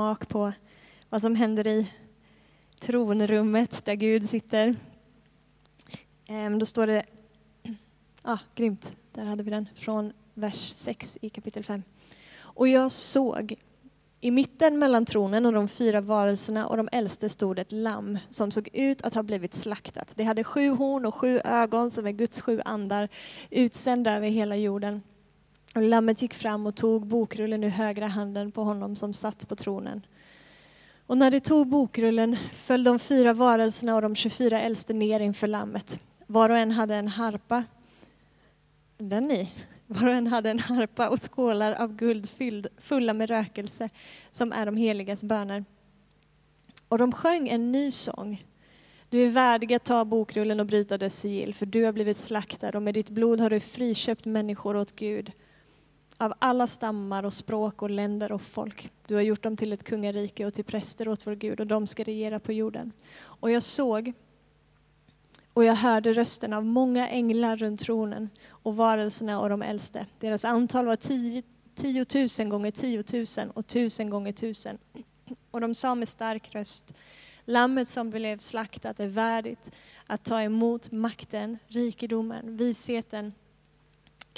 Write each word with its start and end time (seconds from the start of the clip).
smak 0.00 0.28
på 0.28 0.52
vad 1.08 1.22
som 1.22 1.36
händer 1.36 1.66
i 1.66 1.90
tronrummet 2.80 3.84
där 3.84 3.94
Gud 3.94 4.28
sitter. 4.28 4.76
Ehm, 6.26 6.58
då 6.58 6.66
står 6.66 6.86
det, 6.86 7.04
ja, 7.62 7.72
ah, 8.22 8.38
grymt, 8.54 8.96
där 9.12 9.24
hade 9.24 9.42
vi 9.42 9.50
den, 9.50 9.68
från 9.74 10.12
vers 10.34 10.72
6 10.74 11.18
i 11.22 11.28
kapitel 11.28 11.64
5. 11.64 11.82
Och 12.38 12.68
jag 12.68 12.90
såg 12.90 13.54
i 14.20 14.30
mitten 14.30 14.78
mellan 14.78 15.04
tronen 15.04 15.46
och 15.46 15.52
de 15.52 15.68
fyra 15.68 16.00
varelserna 16.00 16.66
och 16.66 16.76
de 16.76 16.88
äldste 16.92 17.28
stod 17.28 17.58
ett 17.58 17.72
lamm 17.72 18.18
som 18.28 18.50
såg 18.50 18.68
ut 18.72 19.02
att 19.02 19.14
ha 19.14 19.22
blivit 19.22 19.54
slaktat. 19.54 20.12
Det 20.14 20.24
hade 20.24 20.44
sju 20.44 20.68
horn 20.70 21.06
och 21.06 21.14
sju 21.14 21.40
ögon 21.44 21.90
som 21.90 22.06
är 22.06 22.12
Guds 22.12 22.40
sju 22.40 22.60
andar 22.64 23.08
utsända 23.50 24.16
över 24.16 24.28
hela 24.28 24.56
jorden. 24.56 25.02
Och 25.74 25.82
lammet 25.82 26.22
gick 26.22 26.34
fram 26.34 26.66
och 26.66 26.76
tog 26.76 27.06
bokrullen 27.06 27.64
ur 27.64 27.68
högra 27.68 28.06
handen 28.06 28.52
på 28.52 28.64
honom 28.64 28.96
som 28.96 29.12
satt 29.12 29.48
på 29.48 29.56
tronen. 29.56 30.02
Och 31.06 31.18
när 31.18 31.30
de 31.30 31.40
tog 31.40 31.66
bokrullen 31.68 32.36
föll 32.36 32.84
de 32.84 32.98
fyra 32.98 33.34
varelserna 33.34 33.94
och 33.94 34.02
de 34.02 34.14
24 34.14 34.60
äldste 34.60 34.92
ner 34.92 35.20
inför 35.20 35.46
lammet. 35.46 36.00
Var 36.26 36.50
och 36.50 36.58
en 36.58 36.70
hade 36.70 36.94
en 36.94 37.08
harpa. 37.08 37.64
Den 38.98 39.28
ni. 39.28 39.52
Var 39.86 40.08
och 40.08 40.14
en 40.14 40.26
hade 40.26 40.50
en 40.50 40.58
harpa 40.58 41.08
och 41.08 41.32
skålar 41.32 41.72
av 41.72 41.96
guld 41.96 42.28
fylld, 42.28 42.66
fulla 42.78 43.12
med 43.12 43.30
rökelse, 43.30 43.88
som 44.30 44.52
är 44.52 44.66
de 44.66 44.76
heligas 44.76 45.24
böner. 45.24 45.64
Och 46.88 46.98
de 46.98 47.12
sjöng 47.12 47.48
en 47.48 47.72
ny 47.72 47.90
sång. 47.90 48.44
Du 49.08 49.26
är 49.26 49.30
värdig 49.30 49.74
att 49.74 49.84
ta 49.84 50.04
bokrullen 50.04 50.60
och 50.60 50.66
bryta 50.66 50.98
dess 50.98 51.20
sigill, 51.20 51.54
för 51.54 51.66
du 51.66 51.84
har 51.84 51.92
blivit 51.92 52.16
slaktad 52.16 52.70
och 52.70 52.82
med 52.82 52.94
ditt 52.94 53.10
blod 53.10 53.40
har 53.40 53.50
du 53.50 53.60
friköpt 53.60 54.24
människor 54.24 54.76
åt 54.76 54.96
Gud 54.96 55.32
av 56.20 56.34
alla 56.38 56.66
stammar 56.66 57.22
och 57.22 57.32
språk 57.32 57.82
och 57.82 57.90
länder 57.90 58.32
och 58.32 58.42
folk. 58.42 58.90
Du 59.06 59.14
har 59.14 59.22
gjort 59.22 59.42
dem 59.42 59.56
till 59.56 59.72
ett 59.72 59.84
kungarike 59.84 60.46
och 60.46 60.54
till 60.54 60.64
präster 60.64 61.08
åt 61.08 61.26
vår 61.26 61.34
Gud 61.34 61.60
och 61.60 61.66
de 61.66 61.86
ska 61.86 62.02
regera 62.02 62.40
på 62.40 62.52
jorden. 62.52 62.92
Och 63.22 63.50
jag 63.50 63.62
såg 63.62 64.12
och 65.52 65.64
jag 65.64 65.74
hörde 65.74 66.12
rösten 66.12 66.52
av 66.52 66.64
många 66.64 67.08
änglar 67.08 67.56
runt 67.56 67.80
tronen 67.80 68.30
och 68.48 68.76
varelserna 68.76 69.40
och 69.40 69.48
de 69.48 69.62
äldste. 69.62 70.06
Deras 70.18 70.44
antal 70.44 70.86
var 70.86 70.96
tio, 70.96 71.42
tiotusen 71.74 72.48
gånger 72.48 72.70
tiotusen 72.70 73.50
och 73.50 73.66
tusen 73.66 74.10
gånger 74.10 74.32
tusen. 74.32 74.78
Och 75.50 75.60
de 75.60 75.74
sa 75.74 75.94
med 75.94 76.08
stark 76.08 76.54
röst, 76.54 76.94
Lammet 77.44 77.88
som 77.88 78.10
blev 78.10 78.38
slaktat 78.38 79.00
är 79.00 79.08
värdigt 79.08 79.70
att 80.06 80.24
ta 80.24 80.42
emot 80.42 80.90
makten, 80.90 81.58
rikedomen, 81.66 82.56
visheten, 82.56 83.32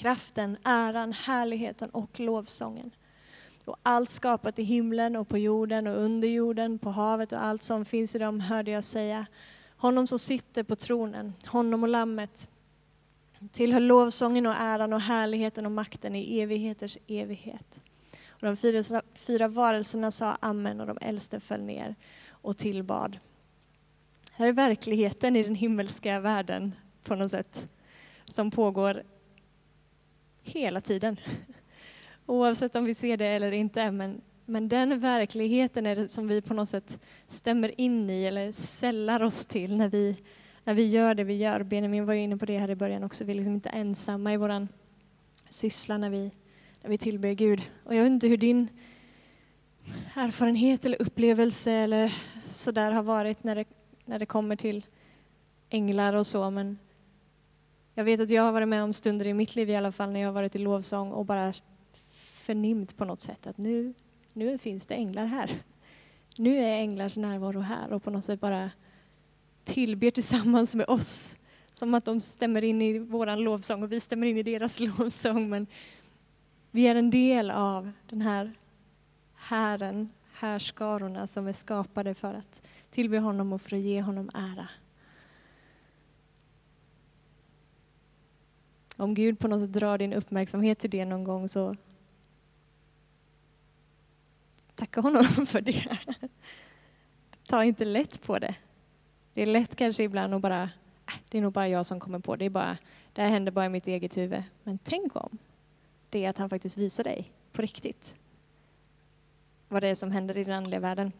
kraften, 0.02 0.56
äran, 0.64 1.12
härligheten 1.12 1.90
och 1.90 2.20
lovsången. 2.20 2.90
Och 3.64 3.76
allt 3.82 4.10
skapat 4.10 4.58
i 4.58 4.62
himlen 4.62 5.16
och 5.16 5.28
på 5.28 5.38
jorden 5.38 5.86
och 5.86 5.98
under 5.98 6.28
jorden, 6.28 6.78
på 6.78 6.90
havet 6.90 7.32
och 7.32 7.44
allt 7.44 7.62
som 7.62 7.84
finns 7.84 8.14
i 8.14 8.18
dem 8.18 8.40
hörde 8.40 8.70
jag 8.70 8.84
säga, 8.84 9.26
honom 9.76 10.06
som 10.06 10.18
sitter 10.18 10.62
på 10.62 10.76
tronen, 10.76 11.34
honom 11.46 11.82
och 11.82 11.88
lammet, 11.88 12.50
tillhör 13.52 13.80
lovsången 13.80 14.46
och 14.46 14.54
äran 14.54 14.92
och 14.92 15.00
härligheten 15.00 15.66
och 15.66 15.72
makten 15.72 16.14
i 16.14 16.40
evigheters 16.40 16.98
evighet. 17.08 17.80
Och 18.28 18.46
de 18.46 18.56
fyra, 18.56 19.02
fyra 19.14 19.48
varelserna 19.48 20.10
sa 20.10 20.36
amen 20.40 20.80
och 20.80 20.86
de 20.86 20.98
äldste 21.00 21.40
föll 21.40 21.62
ner 21.62 21.94
och 22.28 22.56
tillbad. 22.58 23.18
Här 24.32 24.48
är 24.48 24.52
verkligheten 24.52 25.36
i 25.36 25.42
den 25.42 25.54
himmelska 25.54 26.20
världen 26.20 26.74
på 27.04 27.14
något 27.14 27.30
sätt 27.30 27.68
som 28.24 28.50
pågår 28.50 29.02
hela 30.42 30.80
tiden. 30.80 31.16
Oavsett 32.26 32.76
om 32.76 32.84
vi 32.84 32.94
ser 32.94 33.16
det 33.16 33.26
eller 33.26 33.52
inte. 33.52 33.90
Men, 33.90 34.20
men 34.46 34.68
den 34.68 35.00
verkligheten 35.00 35.86
är 35.86 35.96
det 35.96 36.08
som 36.08 36.28
vi 36.28 36.42
på 36.42 36.54
något 36.54 36.68
sätt 36.68 37.04
stämmer 37.26 37.80
in 37.80 38.10
i 38.10 38.24
eller 38.24 38.52
sällar 38.52 39.22
oss 39.22 39.46
till 39.46 39.76
när 39.76 39.88
vi, 39.88 40.16
när 40.64 40.74
vi 40.74 40.88
gör 40.88 41.14
det 41.14 41.24
vi 41.24 41.36
gör. 41.36 41.62
Benjamin 41.62 42.06
var 42.06 42.14
ju 42.14 42.20
inne 42.20 42.36
på 42.36 42.46
det 42.46 42.58
här 42.58 42.70
i 42.70 42.74
början 42.74 43.04
också. 43.04 43.24
Vi 43.24 43.32
är 43.32 43.36
liksom 43.36 43.54
inte 43.54 43.68
ensamma 43.68 44.32
i 44.32 44.36
våran 44.36 44.68
syssla 45.48 45.98
när 45.98 46.10
vi, 46.10 46.30
när 46.82 46.90
vi 46.90 46.98
tillber 46.98 47.32
Gud. 47.32 47.62
Och 47.84 47.94
jag 47.94 48.02
vet 48.02 48.10
inte 48.10 48.28
hur 48.28 48.36
din 48.36 48.68
erfarenhet 50.14 50.84
eller 50.84 51.02
upplevelse 51.02 51.72
eller 51.72 52.14
sådär 52.44 52.90
har 52.90 53.02
varit 53.02 53.44
när 53.44 53.56
det, 53.56 53.64
när 54.04 54.18
det 54.18 54.26
kommer 54.26 54.56
till 54.56 54.86
änglar 55.70 56.14
och 56.14 56.26
så. 56.26 56.50
Men 56.50 56.78
jag 57.94 58.04
vet 58.04 58.20
att 58.20 58.30
jag 58.30 58.42
har 58.42 58.52
varit 58.52 58.68
med 58.68 58.82
om 58.82 58.92
stunder 58.92 59.26
i 59.26 59.34
mitt 59.34 59.56
liv 59.56 59.70
i 59.70 59.76
alla 59.76 59.92
fall 59.92 60.10
när 60.10 60.20
jag 60.20 60.28
har 60.28 60.32
varit 60.32 60.56
i 60.56 60.58
lovsång 60.58 61.12
och 61.12 61.26
bara 61.26 61.52
förnimt 62.32 62.96
på 62.96 63.04
något 63.04 63.20
sätt 63.20 63.46
att 63.46 63.58
nu, 63.58 63.94
nu 64.32 64.58
finns 64.58 64.86
det 64.86 64.94
änglar 64.94 65.26
här. 65.26 65.50
Nu 66.36 66.56
är 66.56 66.78
änglars 66.78 67.16
närvaro 67.16 67.60
här 67.60 67.92
och 67.92 68.02
på 68.02 68.10
något 68.10 68.24
sätt 68.24 68.40
bara 68.40 68.70
tillber 69.64 70.10
tillsammans 70.10 70.74
med 70.74 70.88
oss. 70.88 71.36
Som 71.72 71.94
att 71.94 72.04
de 72.04 72.20
stämmer 72.20 72.64
in 72.64 72.82
i 72.82 72.98
våran 72.98 73.40
lovsång 73.40 73.82
och 73.82 73.92
vi 73.92 74.00
stämmer 74.00 74.26
in 74.26 74.38
i 74.38 74.42
deras 74.42 74.80
lovsång. 74.98 75.48
Men 75.48 75.66
vi 76.70 76.86
är 76.86 76.94
en 76.94 77.10
del 77.10 77.50
av 77.50 77.92
den 78.08 78.20
här 78.20 78.52
hären, 79.34 80.08
härskarorna 80.32 81.26
som 81.26 81.46
är 81.46 81.52
skapade 81.52 82.14
för 82.14 82.34
att 82.34 82.62
tillbe 82.90 83.18
honom 83.18 83.52
och 83.52 83.62
för 83.62 83.76
att 83.76 83.82
ge 83.82 84.00
honom 84.00 84.30
ära. 84.34 84.68
Om 88.96 89.14
Gud 89.14 89.38
på 89.38 89.48
något 89.48 89.60
sätt 89.60 89.72
drar 89.72 89.98
din 89.98 90.12
uppmärksamhet 90.12 90.78
till 90.78 90.90
det 90.90 91.04
någon 91.04 91.24
gång 91.24 91.48
så 91.48 91.76
tacka 94.74 95.00
honom 95.00 95.24
för 95.46 95.60
det. 95.60 95.98
Ta 97.46 97.64
inte 97.64 97.84
lätt 97.84 98.22
på 98.22 98.38
det. 98.38 98.54
Det 99.34 99.42
är 99.42 99.46
lätt 99.46 99.76
kanske 99.76 100.02
ibland 100.02 100.34
att 100.34 100.40
bara, 100.40 100.62
äh, 100.62 101.14
det 101.28 101.38
är 101.38 101.42
nog 101.42 101.52
bara 101.52 101.68
jag 101.68 101.86
som 101.86 102.00
kommer 102.00 102.18
på 102.18 102.36
det. 102.36 102.44
är 102.44 102.50
bara, 102.50 102.78
det 103.12 103.22
här 103.22 103.28
händer 103.28 103.52
bara 103.52 103.66
i 103.66 103.68
mitt 103.68 103.86
eget 103.86 104.16
huvud. 104.16 104.42
Men 104.62 104.78
tänk 104.78 105.16
om 105.16 105.38
det 106.10 106.24
är 106.24 106.28
att 106.28 106.38
han 106.38 106.48
faktiskt 106.48 106.76
visar 106.76 107.04
dig 107.04 107.32
på 107.52 107.62
riktigt 107.62 108.16
vad 109.68 109.82
det 109.82 109.88
är 109.88 109.94
som 109.94 110.10
händer 110.10 110.36
i 110.36 110.44
den 110.44 110.54
andliga 110.54 110.80
världen. 110.80 111.12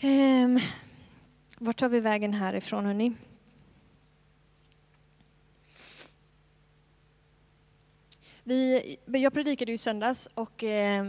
Ehm, 0.00 0.58
vart 1.58 1.76
tar 1.76 1.88
vi 1.88 2.00
vägen 2.00 2.34
härifrån 2.34 2.86
hörni? 2.86 3.12
Vi, 8.44 8.96
jag 9.06 9.32
predikade 9.32 9.70
ju 9.70 9.74
i 9.74 9.78
söndags 9.78 10.28
och 10.34 10.64
eh, 10.64 11.04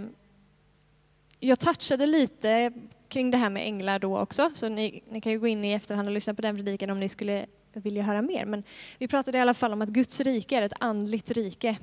jag 1.40 1.60
touchade 1.60 2.06
lite 2.06 2.72
kring 3.08 3.32
det 3.32 3.38
här 3.38 3.50
med 3.50 3.68
änglar 3.68 4.00
då 4.00 4.20
också, 4.20 4.50
så 4.54 4.70
ni, 4.70 5.02
ni, 5.10 5.22
kan 5.22 5.32
ju 5.32 5.40
gå 5.40 5.48
in 5.48 5.66
i 5.66 5.74
efterhand 5.74 6.08
och 6.08 6.14
lyssna 6.14 6.34
på 6.34 6.42
den 6.42 6.56
predikan 6.56 6.90
om 6.90 6.98
ni 6.98 7.10
skulle 7.10 7.46
vilja 7.74 8.04
höra 8.04 8.22
mer. 8.22 8.46
Men 8.46 8.64
vi 8.98 9.08
pratade 9.08 9.38
i 9.38 9.42
alla 9.42 9.54
fall 9.54 9.74
om 9.74 9.82
att 9.82 9.90
Guds 9.90 10.22
rike 10.22 10.58
är 10.58 10.62
ett 10.62 10.74
andligt 10.80 11.32
rike. 11.32 11.78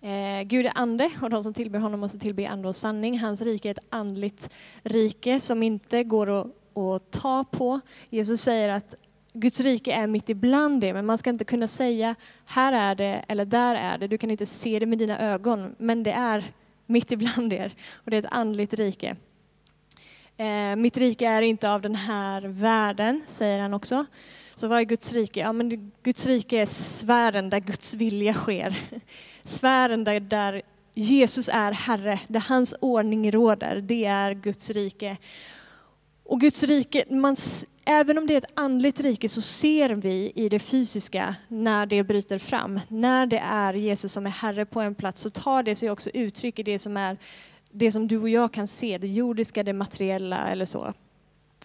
Eh, 0.00 0.42
Gud 0.44 0.66
är 0.66 0.72
ande 0.74 1.10
och 1.22 1.30
de 1.30 1.42
som 1.42 1.54
tillber 1.54 1.78
honom 1.78 2.00
måste 2.00 2.18
tillbe 2.18 2.48
ande 2.48 2.68
och 2.68 2.76
sanning. 2.76 3.18
Hans 3.18 3.42
rike 3.42 3.68
är 3.68 3.72
ett 3.72 3.86
andligt 3.90 4.50
rike 4.82 5.40
som 5.40 5.62
inte 5.62 6.04
går 6.04 6.40
att, 6.40 6.46
att 6.76 7.10
ta 7.10 7.44
på. 7.44 7.80
Jesus 8.10 8.40
säger 8.40 8.68
att 8.68 8.94
Guds 9.40 9.60
rike 9.60 9.92
är 9.92 10.06
mitt 10.06 10.28
ibland 10.28 10.80
det, 10.80 10.92
men 10.92 11.06
man 11.06 11.18
ska 11.18 11.30
inte 11.30 11.44
kunna 11.44 11.68
säga 11.68 12.14
här 12.46 12.72
är 12.72 12.94
det 12.94 13.24
eller 13.28 13.44
där 13.44 13.74
är 13.74 13.98
det. 13.98 14.06
Du 14.06 14.18
kan 14.18 14.30
inte 14.30 14.46
se 14.46 14.78
det 14.78 14.86
med 14.86 14.98
dina 14.98 15.18
ögon, 15.18 15.74
men 15.78 16.02
det 16.02 16.12
är 16.12 16.44
mitt 16.86 17.12
ibland 17.12 17.52
er 17.52 17.74
och 17.94 18.10
det 18.10 18.16
är 18.16 18.18
ett 18.18 18.32
andligt 18.32 18.74
rike. 18.74 19.16
Eh, 20.36 20.76
mitt 20.76 20.96
rike 20.96 21.26
är 21.26 21.42
inte 21.42 21.70
av 21.70 21.80
den 21.80 21.94
här 21.94 22.42
världen, 22.42 23.22
säger 23.26 23.58
han 23.58 23.74
också. 23.74 24.06
Så 24.54 24.68
vad 24.68 24.78
är 24.78 24.82
Guds 24.82 25.12
rike? 25.12 25.40
Ja, 25.40 25.52
men 25.52 25.92
Guds 26.02 26.26
rike 26.26 26.58
är 26.62 26.66
sfären 26.66 27.50
där 27.50 27.60
Guds 27.60 27.94
vilja 27.94 28.34
sker. 28.34 28.78
Sfären 29.44 30.04
där, 30.04 30.20
där 30.20 30.62
Jesus 30.94 31.48
är 31.52 31.72
Herre, 31.72 32.20
där 32.28 32.44
hans 32.48 32.74
ordning 32.80 33.32
råder. 33.32 33.80
Det 33.80 34.04
är 34.04 34.34
Guds 34.34 34.70
rike. 34.70 35.16
Och 36.28 36.40
Guds 36.40 36.62
rike, 36.62 37.04
man, 37.10 37.36
även 37.84 38.18
om 38.18 38.26
det 38.26 38.34
är 38.34 38.38
ett 38.38 38.52
andligt 38.54 39.00
rike 39.00 39.28
så 39.28 39.40
ser 39.40 39.90
vi 39.90 40.32
i 40.34 40.48
det 40.48 40.58
fysiska 40.58 41.36
när 41.48 41.86
det 41.86 42.04
bryter 42.04 42.38
fram. 42.38 42.80
När 42.88 43.26
det 43.26 43.38
är 43.38 43.74
Jesus 43.74 44.12
som 44.12 44.26
är 44.26 44.30
Herre 44.30 44.64
på 44.64 44.80
en 44.80 44.94
plats 44.94 45.22
så 45.22 45.30
tar 45.30 45.62
det 45.62 45.76
sig 45.76 45.90
också 45.90 46.10
uttryck 46.10 46.58
i 46.58 46.62
det 46.62 46.78
som 46.78 46.96
är 46.96 47.16
det 47.70 47.92
som 47.92 48.08
du 48.08 48.18
och 48.18 48.28
jag 48.28 48.52
kan 48.52 48.66
se, 48.66 48.98
det 48.98 49.08
jordiska, 49.08 49.62
det 49.62 49.72
materiella 49.72 50.48
eller 50.48 50.64
så. 50.64 50.92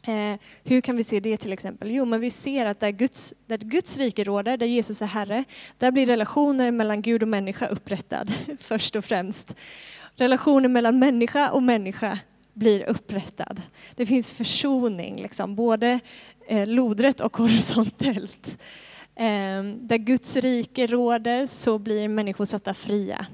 Eh, 0.04 0.40
hur 0.64 0.82
kan 0.82 0.98
vi 0.98 1.04
se 1.04 1.20
det 1.20 1.38
till 1.38 1.54
exempel? 1.54 1.92
Jo, 1.92 2.06
men 2.06 2.20
vi 2.20 2.32
ser 2.32 2.66
att 2.66 2.80
där 2.80 2.92
Guds, 2.92 3.34
där 3.46 3.58
Guds 3.58 3.98
rike 3.98 4.24
råder, 4.24 4.58
där 4.58 4.66
Jesus 4.66 5.02
är 5.02 5.06
Herre, 5.06 5.44
där 5.78 5.92
blir 5.92 6.06
relationer 6.06 6.72
mellan 6.72 7.02
Gud 7.02 7.22
och 7.22 7.30
människa 7.30 7.68
upprättad 7.68 8.34
först 8.60 8.96
och 8.96 9.06
främst. 9.06 9.56
Relationer 10.16 10.70
mellan 10.70 11.00
människa 11.00 11.52
och 11.52 11.64
människa 11.64 12.20
blir 12.54 12.90
upprättad. 12.90 13.62
Det 13.96 14.06
finns 14.06 14.32
försoning, 14.32 15.22
liksom, 15.22 15.56
både 15.56 16.00
eh, 16.48 16.68
lodrätt 16.68 17.20
och 17.20 17.38
horisontellt. 17.38 18.62
Eh, 19.16 19.64
där 19.64 19.98
Guds 19.98 20.36
rike 20.36 20.88
råder 20.88 21.46
så 21.46 21.80
blir 21.80 22.08
människor 22.08 22.46
satta 22.46 22.74
fria. 22.74 23.26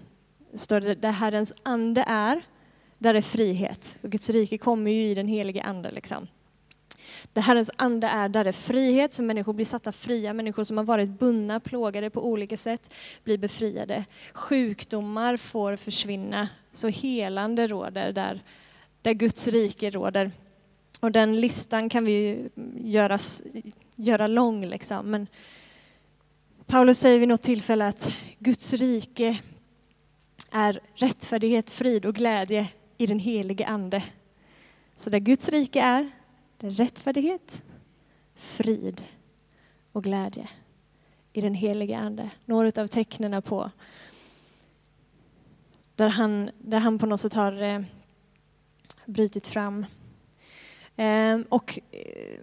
Det 0.51 0.57
står 0.57 0.79
det, 0.79 0.93
där 0.93 1.11
Herrens 1.11 1.53
ande 1.63 2.03
är, 2.07 2.41
där 2.97 3.13
är 3.13 3.21
frihet. 3.21 3.97
Och 4.01 4.09
Guds 4.09 4.29
rike 4.29 4.57
kommer 4.57 4.91
ju 4.91 5.07
i 5.07 5.15
den 5.15 5.27
helige 5.27 5.63
ande. 5.63 5.91
Liksom. 5.91 6.27
Där 7.33 7.41
Herrens 7.41 7.71
ande 7.75 8.07
är, 8.07 8.29
där 8.29 8.45
är 8.45 8.51
frihet, 8.51 9.13
så 9.13 9.23
människor 9.23 9.53
blir 9.53 9.65
satta 9.65 9.91
fria. 9.91 10.33
Människor 10.33 10.63
som 10.63 10.77
har 10.77 10.83
varit 10.83 11.09
bundna, 11.09 11.59
plågade 11.59 12.09
på 12.09 12.25
olika 12.25 12.57
sätt 12.57 12.93
blir 13.23 13.37
befriade. 13.37 14.05
Sjukdomar 14.33 15.37
får 15.37 15.75
försvinna, 15.75 16.49
så 16.71 16.87
helande 16.87 17.67
råder 17.67 18.11
där, 18.11 18.43
där 19.07 19.13
Guds 19.13 19.47
rike 19.47 19.89
råder. 19.89 20.31
Och 20.99 21.11
den 21.11 21.41
listan 21.41 21.89
kan 21.89 22.05
vi 22.05 22.49
göra, 22.75 23.17
göra 23.95 24.27
lång. 24.27 24.65
Liksom. 24.65 25.11
Men 25.11 25.27
Paulus 26.65 26.99
säger 26.99 27.19
vid 27.19 27.27
något 27.27 27.43
tillfälle 27.43 27.87
att 27.87 28.15
Guds 28.39 28.73
rike 28.73 29.39
är 30.51 30.79
rättfärdighet, 30.95 31.69
frid 31.69 32.05
och 32.05 32.15
glädje 32.15 32.67
i 32.97 33.07
den 33.07 33.19
helige 33.19 33.65
ande. 33.65 34.03
Så 34.95 35.09
där 35.09 35.19
Guds 35.19 35.49
rike 35.49 35.81
är, 35.81 36.11
det 36.57 36.67
är 36.67 36.71
rättfärdighet, 36.71 37.61
frid 38.35 39.03
och 39.91 40.03
glädje 40.03 40.49
i 41.33 41.41
den 41.41 41.53
helige 41.53 41.97
ande. 41.97 42.29
Några 42.45 42.81
av 42.81 42.87
tecknen 42.87 43.41
på 43.41 43.71
där 45.95 46.09
han, 46.09 46.49
där 46.57 46.79
han 46.79 46.99
på 46.99 47.05
något 47.05 47.19
sätt 47.19 47.33
har 47.33 47.61
eh, 47.61 47.81
brutit 49.07 49.47
fram. 49.47 49.85
Ehm, 50.95 51.45
och 51.49 51.79
eh, 51.91 52.39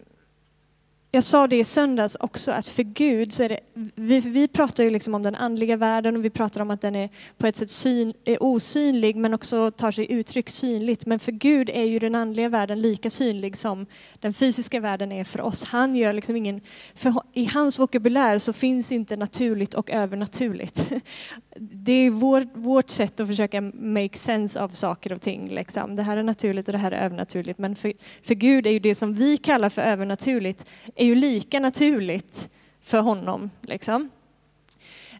jag 1.14 1.25
sa 1.25 1.46
det 1.46 1.56
i 1.56 1.64
söndags 1.64 2.16
också, 2.20 2.52
att 2.52 2.69
för 2.69 2.82
Gud 2.82 3.32
så 3.32 3.43
är 3.43 3.49
det, 3.49 3.61
vi, 3.94 4.20
vi 4.20 4.49
pratar 4.49 4.84
ju 4.84 4.90
liksom 4.90 5.14
om 5.14 5.22
den 5.22 5.34
andliga 5.34 5.76
världen 5.76 6.16
och 6.16 6.25
vi 6.25 6.31
pratar 6.31 6.61
om 6.61 6.70
att 6.70 6.81
den 6.81 6.96
är 6.96 7.08
på 7.38 7.46
ett 7.46 7.56
sätt 7.56 7.70
syn, 7.70 8.14
är 8.25 8.43
osynlig 8.43 9.16
men 9.16 9.34
också 9.34 9.70
tar 9.70 9.90
sig 9.90 10.12
uttryck 10.12 10.50
synligt. 10.50 11.06
Men 11.06 11.19
för 11.19 11.32
Gud 11.32 11.70
är 11.70 11.82
ju 11.82 11.99
den 11.99 12.14
andliga 12.14 12.49
världen 12.49 12.81
lika 12.81 13.11
synlig 13.11 13.56
som 13.56 13.87
den 14.20 14.32
fysiska 14.32 14.81
världen 14.81 15.12
är 15.12 15.25
för 15.25 15.40
oss. 15.40 15.64
Han 15.64 15.96
gör 15.96 16.12
liksom 16.12 16.37
ingen, 16.37 16.61
för 16.94 17.12
I 17.32 17.44
hans 17.44 17.78
vokabulär 17.78 18.38
så 18.38 18.52
finns 18.52 18.93
inte 18.93 19.17
naturligt 19.17 19.75
och 19.75 19.90
övernaturligt. 19.90 20.93
Det 21.56 21.93
är 21.93 22.10
vår, 22.10 22.46
vårt 22.55 22.90
sätt 22.90 23.20
att 23.20 23.28
försöka 23.28 23.60
make 23.60 24.19
sense 24.19 24.60
av 24.60 24.69
saker 24.69 25.12
och 25.12 25.20
ting. 25.20 25.49
Liksom. 25.49 25.96
Det 25.96 26.02
här 26.02 26.17
är 26.17 26.22
naturligt 26.22 26.69
och 26.69 26.72
det 26.72 26.78
här 26.78 26.93
är 26.93 27.05
övernaturligt. 27.05 27.58
Men 27.58 27.76
för, 27.76 27.93
för 28.22 28.34
Gud 28.34 28.67
är 28.67 28.70
ju 28.70 28.78
det 28.78 28.94
som 28.94 29.14
vi 29.14 29.37
kallar 29.37 29.69
för 29.69 29.82
övernaturligt 29.82 30.67
är 31.04 31.08
ju 31.08 31.14
lika 31.14 31.60
naturligt 31.60 32.48
för 32.80 33.00
honom. 33.00 33.50
Liksom. 33.62 34.10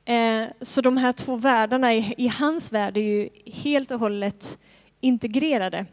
Eh, 0.05 0.45
så 0.61 0.81
de 0.81 0.97
här 0.97 1.13
två 1.13 1.37
världarna 1.37 1.95
i, 1.95 2.29
hans 2.39 2.73
värld 2.73 2.97
är 2.97 3.01
ju 3.01 3.29
helt 3.47 3.91
och 3.91 4.01
hållet 4.01 4.59
integrerade. 5.01 5.87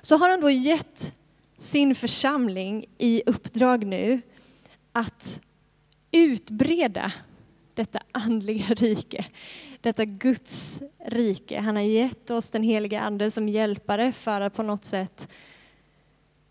Så 0.00 0.16
har 0.16 0.28
han 0.28 0.40
då 0.40 0.50
gett 0.50 1.14
sin 1.58 1.94
församling 1.94 2.84
i 2.98 3.22
uppdrag 3.26 3.86
nu 3.86 4.20
att 4.92 5.40
utbreda 6.12 7.12
detta 7.74 8.00
andliga 8.12 8.66
rike, 8.74 9.24
detta 9.80 10.04
Guds 10.04 10.78
rike. 11.06 11.60
Han 11.60 11.76
har 11.76 11.82
gett 11.82 12.30
oss 12.30 12.50
den 12.50 12.62
heliga 12.62 13.00
ande 13.00 13.30
som 13.30 13.48
hjälpare 13.48 14.12
för 14.12 14.40
att 14.40 14.54
på 14.54 14.62
något 14.62 14.84
sätt 14.84 15.28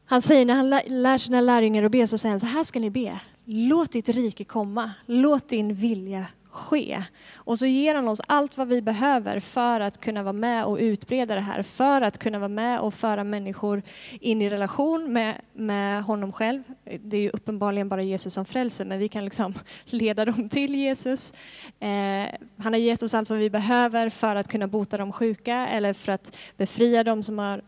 han 0.10 0.22
säger 0.22 0.46
när 0.46 0.54
han 0.54 0.70
lär 0.70 1.18
sina 1.18 1.42
lärjungar 1.42 1.84
att 1.84 1.92
be 1.92 2.08
så 2.08 2.18
säger 2.18 2.32
han 2.32 2.40
så 2.40 2.46
här 2.46 2.64
ska 2.64 2.80
ni 2.80 2.90
be. 2.90 3.20
Låt 3.46 3.92
ditt 3.92 4.10
rike 4.10 4.44
komma. 4.44 4.92
Låt 5.06 5.50
din 5.50 5.74
vilja 5.74 6.26
ske. 6.52 7.04
Och 7.34 7.60
så 7.60 7.66
ger 7.66 7.96
han 7.96 8.08
oss 8.08 8.22
allt 8.28 8.58
vad 8.58 8.68
vi 8.68 8.82
behöver 8.82 9.40
för 9.40 9.82
att 9.82 10.00
kunna 10.00 10.24
vara 10.24 10.34
med 10.34 10.66
och 10.66 10.78
utbreda 10.78 11.36
det 11.36 11.42
här. 11.42 11.64
För 11.64 12.02
att 12.02 12.18
kunna 12.18 12.40
vara 12.40 12.50
med 12.50 12.80
och 12.80 12.94
föra 12.94 13.24
människor 13.24 13.82
in 14.20 14.42
i 14.42 14.50
relation 14.50 15.14
med, 15.14 15.42
med 15.54 16.04
honom 16.04 16.32
själv. 16.32 16.64
Det 17.00 17.18
är 17.18 17.22
ju 17.22 17.30
uppenbarligen 17.30 17.90
bara 17.90 18.02
Jesus 18.02 18.34
som 18.34 18.46
frälser, 18.46 18.86
men 18.86 19.00
vi 19.00 19.08
kan 19.08 19.26
liksom 19.26 19.54
leda 19.86 20.26
dem 20.26 20.50
till 20.50 20.76
Jesus. 20.76 21.34
Eh, 21.80 22.36
han 22.58 22.74
har 22.74 22.80
gett 22.80 23.04
oss 23.04 23.14
allt 23.14 23.30
vad 23.30 23.40
vi 23.40 23.50
behöver 23.50 24.10
för 24.10 24.36
att 24.36 24.48
kunna 24.48 24.68
bota 24.68 24.98
de 24.98 25.12
sjuka 25.12 25.68
eller 25.68 25.94
för 25.94 26.12
att 26.12 26.38
befria 26.58 27.04
dem 27.04 27.24
som 27.24 27.40
har 27.40 27.62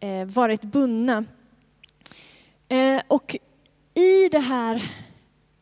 eh, 0.00 0.24
varit 0.24 0.62
bundna. 0.62 1.24
Eh, 2.72 3.02
och 3.08 3.36
i 3.94 4.28
det 4.28 4.38
här 4.38 4.82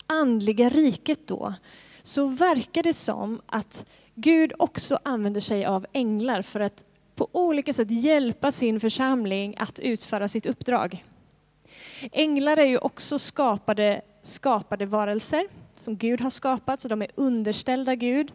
andliga 0.07 0.69
riket 0.69 1.27
då, 1.27 1.55
så 2.03 2.27
verkar 2.27 2.83
det 2.83 2.95
som 2.95 3.41
att 3.47 3.87
Gud 4.15 4.53
också 4.59 4.99
använder 5.03 5.41
sig 5.41 5.65
av 5.65 5.87
änglar 5.93 6.43
för 6.43 6.61
att 6.61 6.85
på 7.15 7.29
olika 7.33 7.73
sätt 7.73 7.91
hjälpa 7.91 8.53
sin 8.53 8.81
församling 8.81 9.55
att 9.59 9.79
utföra 9.79 10.29
sitt 10.29 10.47
uppdrag. 10.47 11.05
Änglar 12.13 12.57
är 12.57 12.65
ju 12.65 12.79
också 12.79 13.19
skapade, 13.19 14.01
skapade 14.23 14.87
varelser 14.87 15.47
som 15.75 15.97
Gud 15.97 16.21
har 16.21 16.31
skapat, 16.31 16.81
så 16.81 16.89
de 16.89 17.03
är 17.03 17.09
underställda 17.15 17.95
Gud. 17.95 18.33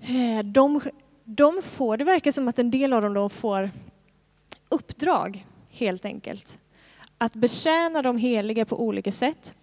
Eh, 0.00 0.44
de, 0.44 0.80
de 1.24 1.62
får, 1.62 1.96
det 1.96 2.04
verkar 2.04 2.30
som 2.30 2.48
att 2.48 2.58
en 2.58 2.70
del 2.70 2.92
av 2.92 3.02
dem 3.02 3.14
då 3.14 3.28
får 3.28 3.70
uppdrag 4.68 5.46
helt 5.70 6.04
enkelt 6.04 6.58
att 7.24 7.34
betjäna 7.34 8.02
de 8.02 8.16
heliga 8.16 8.64
på 8.64 8.80
olika 8.80 9.12
sätt 9.12 9.54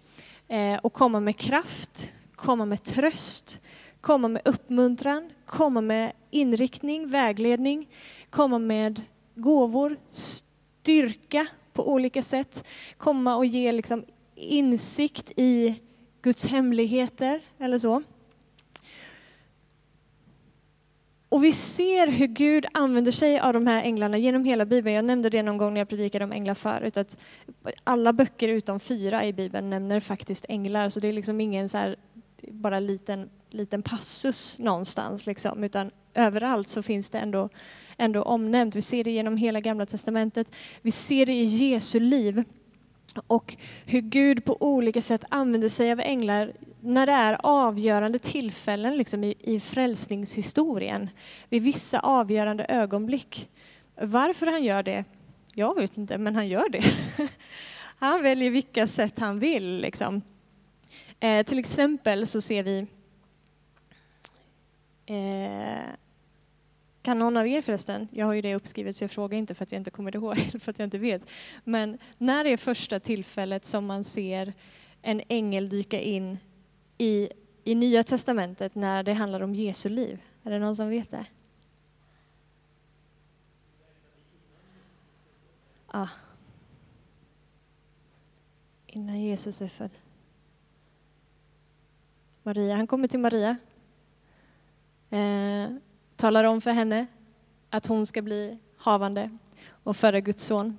eh, 0.48 0.76
och 0.82 0.92
komma 0.92 1.20
med 1.20 1.36
kraft, 1.36 2.12
komma 2.36 2.64
med 2.64 2.82
tröst, 2.82 3.60
komma 4.00 4.28
med 4.28 4.42
uppmuntran, 4.44 5.30
komma 5.46 5.80
med 5.80 6.12
inriktning, 6.30 7.10
vägledning, 7.10 7.88
komma 8.30 8.58
med 8.58 9.02
gåvor, 9.34 9.96
styrka 10.06 11.46
på 11.72 11.92
olika 11.92 12.22
sätt, 12.22 12.68
komma 12.96 13.36
och 13.36 13.46
ge 13.46 13.72
liksom 13.72 14.04
insikt 14.34 15.32
i 15.36 15.80
Guds 16.22 16.46
hemligheter 16.46 17.40
eller 17.58 17.78
så. 17.78 18.02
Och 21.32 21.44
vi 21.44 21.52
ser 21.52 22.06
hur 22.06 22.26
Gud 22.26 22.66
använder 22.72 23.12
sig 23.12 23.40
av 23.40 23.52
de 23.52 23.66
här 23.66 23.82
änglarna 23.82 24.18
genom 24.18 24.44
hela 24.44 24.66
Bibeln. 24.66 24.96
Jag 24.96 25.04
nämnde 25.04 25.30
det 25.30 25.42
någon 25.42 25.58
gång 25.58 25.74
när 25.74 25.80
jag 25.80 25.88
predikade 25.88 26.24
om 26.24 26.32
änglar 26.32 26.54
förut, 26.54 26.96
att 26.96 27.16
alla 27.84 28.12
böcker 28.12 28.48
utom 28.48 28.80
fyra 28.80 29.24
i 29.24 29.32
Bibeln 29.32 29.70
nämner 29.70 30.00
faktiskt 30.00 30.46
änglar, 30.48 30.88
så 30.88 31.00
det 31.00 31.08
är 31.08 31.12
liksom 31.12 31.40
ingen 31.40 31.68
så 31.68 31.78
här, 31.78 31.96
bara 32.42 32.80
liten, 32.80 33.30
liten 33.50 33.82
passus 33.82 34.58
någonstans, 34.58 35.26
liksom, 35.26 35.64
utan 35.64 35.90
överallt 36.14 36.68
så 36.68 36.82
finns 36.82 37.10
det 37.10 37.18
ändå, 37.18 37.48
ändå 37.98 38.22
omnämnt. 38.22 38.76
Vi 38.76 38.82
ser 38.82 39.04
det 39.04 39.10
genom 39.10 39.36
hela 39.36 39.60
Gamla 39.60 39.86
Testamentet, 39.86 40.56
vi 40.82 40.90
ser 40.90 41.26
det 41.26 41.32
i 41.32 41.44
Jesu 41.44 42.00
liv 42.00 42.44
och 43.26 43.56
hur 43.86 44.00
Gud 44.00 44.44
på 44.44 44.56
olika 44.60 45.00
sätt 45.00 45.24
använder 45.28 45.68
sig 45.68 45.92
av 45.92 46.00
änglar 46.00 46.52
när 46.80 47.06
det 47.06 47.12
är 47.12 47.36
avgörande 47.42 48.18
tillfällen 48.18 48.96
liksom 48.96 49.24
i, 49.24 49.34
i 49.40 49.60
frälsningshistorien, 49.60 51.10
vid 51.48 51.62
vissa 51.62 51.98
avgörande 52.00 52.66
ögonblick. 52.68 53.50
Varför 54.00 54.46
han 54.46 54.64
gör 54.64 54.82
det, 54.82 55.04
jag 55.54 55.74
vet 55.74 55.98
inte, 55.98 56.18
men 56.18 56.34
han 56.34 56.48
gör 56.48 56.68
det. 56.68 56.84
Han 57.98 58.22
väljer 58.22 58.50
vilka 58.50 58.86
sätt 58.86 59.18
han 59.18 59.38
vill. 59.38 59.80
Liksom. 59.80 60.22
Eh, 61.20 61.46
till 61.46 61.58
exempel 61.58 62.26
så 62.26 62.40
ser 62.40 62.62
vi 62.62 62.86
eh, 65.06 65.94
kan 67.02 67.18
någon 67.18 67.36
av 67.36 67.46
er 67.46 67.62
förresten, 67.62 68.08
jag 68.10 68.26
har 68.26 68.32
ju 68.32 68.42
det 68.42 68.54
uppskrivet 68.54 68.96
så 68.96 69.04
jag 69.04 69.10
frågar 69.10 69.38
inte 69.38 69.54
för 69.54 69.64
att 69.64 69.72
jag 69.72 69.80
inte 69.80 69.90
kommer 69.90 70.16
ihåg, 70.16 70.38
eller 70.48 70.58
för 70.58 70.70
att 70.70 70.78
jag 70.78 70.86
inte 70.86 70.98
vet. 70.98 71.30
Men 71.64 71.98
när 72.18 72.44
är 72.44 72.56
första 72.56 73.00
tillfället 73.00 73.64
som 73.64 73.86
man 73.86 74.04
ser 74.04 74.52
en 75.02 75.22
ängel 75.28 75.68
dyka 75.68 76.00
in 76.00 76.38
i, 76.98 77.28
i 77.64 77.74
Nya 77.74 78.04
Testamentet 78.04 78.74
när 78.74 79.02
det 79.02 79.12
handlar 79.12 79.40
om 79.40 79.54
Jesu 79.54 79.88
liv? 79.88 80.22
Är 80.42 80.50
det 80.50 80.58
någon 80.58 80.76
som 80.76 80.88
vet 80.88 81.10
det? 81.10 81.26
Ja. 85.92 86.08
Innan 88.86 89.20
Jesus 89.20 89.62
är 89.62 89.68
född. 89.68 89.90
Maria, 92.42 92.76
han 92.76 92.86
kommer 92.86 93.08
till 93.08 93.20
Maria. 93.20 93.56
Eh, 95.10 95.70
talar 96.22 96.44
om 96.44 96.60
för 96.60 96.70
henne 96.70 97.06
att 97.70 97.86
hon 97.86 98.06
ska 98.06 98.22
bli 98.22 98.58
havande 98.76 99.30
och 99.82 99.96
föda 99.96 100.20
Guds 100.20 100.44
son. 100.44 100.78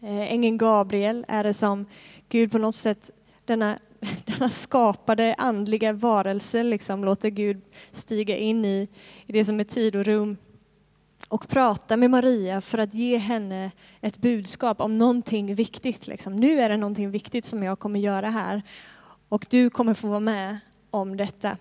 Eh, 0.00 0.32
ängeln 0.32 0.58
Gabriel 0.58 1.24
är 1.28 1.44
det 1.44 1.54
som 1.54 1.86
Gud 2.28 2.52
på 2.52 2.58
något 2.58 2.74
sätt, 2.74 3.10
denna, 3.44 3.78
denna 4.24 4.48
skapade 4.48 5.34
andliga 5.38 5.92
varelse, 5.92 6.62
liksom 6.62 7.04
låter 7.04 7.28
Gud 7.28 7.60
stiga 7.90 8.36
in 8.36 8.64
i, 8.64 8.88
i 9.26 9.32
det 9.32 9.44
som 9.44 9.60
är 9.60 9.64
tid 9.64 9.96
och 9.96 10.04
rum 10.04 10.36
och 11.28 11.48
prata 11.48 11.96
med 11.96 12.10
Maria 12.10 12.60
för 12.60 12.78
att 12.78 12.94
ge 12.94 13.16
henne 13.16 13.70
ett 14.00 14.18
budskap 14.18 14.80
om 14.80 14.98
någonting 14.98 15.54
viktigt. 15.54 16.06
Liksom. 16.06 16.36
Nu 16.36 16.60
är 16.60 16.68
det 16.68 16.76
någonting 16.76 17.10
viktigt 17.10 17.44
som 17.44 17.62
jag 17.62 17.78
kommer 17.78 18.00
göra 18.00 18.30
här 18.30 18.62
och 19.28 19.46
du 19.50 19.70
kommer 19.70 19.94
få 19.94 20.08
vara 20.08 20.20
med 20.20 20.58
om 20.90 21.16
detta. 21.16 21.56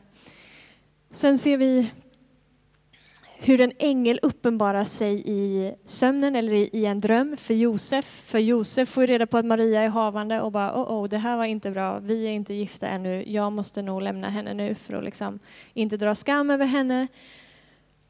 Sen 1.12 1.38
ser 1.38 1.58
vi 1.58 1.92
hur 3.40 3.62
en 3.62 3.72
ängel 3.80 4.20
uppenbarar 4.22 4.84
sig 4.84 5.24
i 5.26 5.74
sömnen 5.86 6.36
eller 6.36 6.54
i 6.76 6.86
en 6.86 7.00
dröm 7.00 7.38
för 7.38 7.54
Josef. 7.54 8.06
För 8.06 8.40
Josef 8.40 8.90
får 8.90 9.08
reda 9.08 9.28
på 9.28 9.38
att 9.38 9.46
Maria 9.46 9.82
är 9.82 9.90
havande 9.90 10.42
och 10.42 10.52
bara 10.52 10.74
oh, 10.76 11.04
oh 11.04 11.10
det 11.10 11.18
här 11.18 11.38
var 11.38 11.46
inte 11.46 11.72
bra, 11.72 12.00
vi 12.00 12.28
är 12.28 12.32
inte 12.32 12.54
gifta 12.54 12.88
ännu, 12.88 13.24
jag 13.28 13.52
måste 13.52 13.82
nog 13.82 14.02
lämna 14.02 14.30
henne 14.30 14.54
nu 14.54 14.76
för 14.76 14.94
att 14.94 15.04
liksom 15.04 15.40
inte 15.74 15.98
dra 15.98 16.16
skam 16.16 16.50
över 16.50 16.66
henne. 16.66 17.08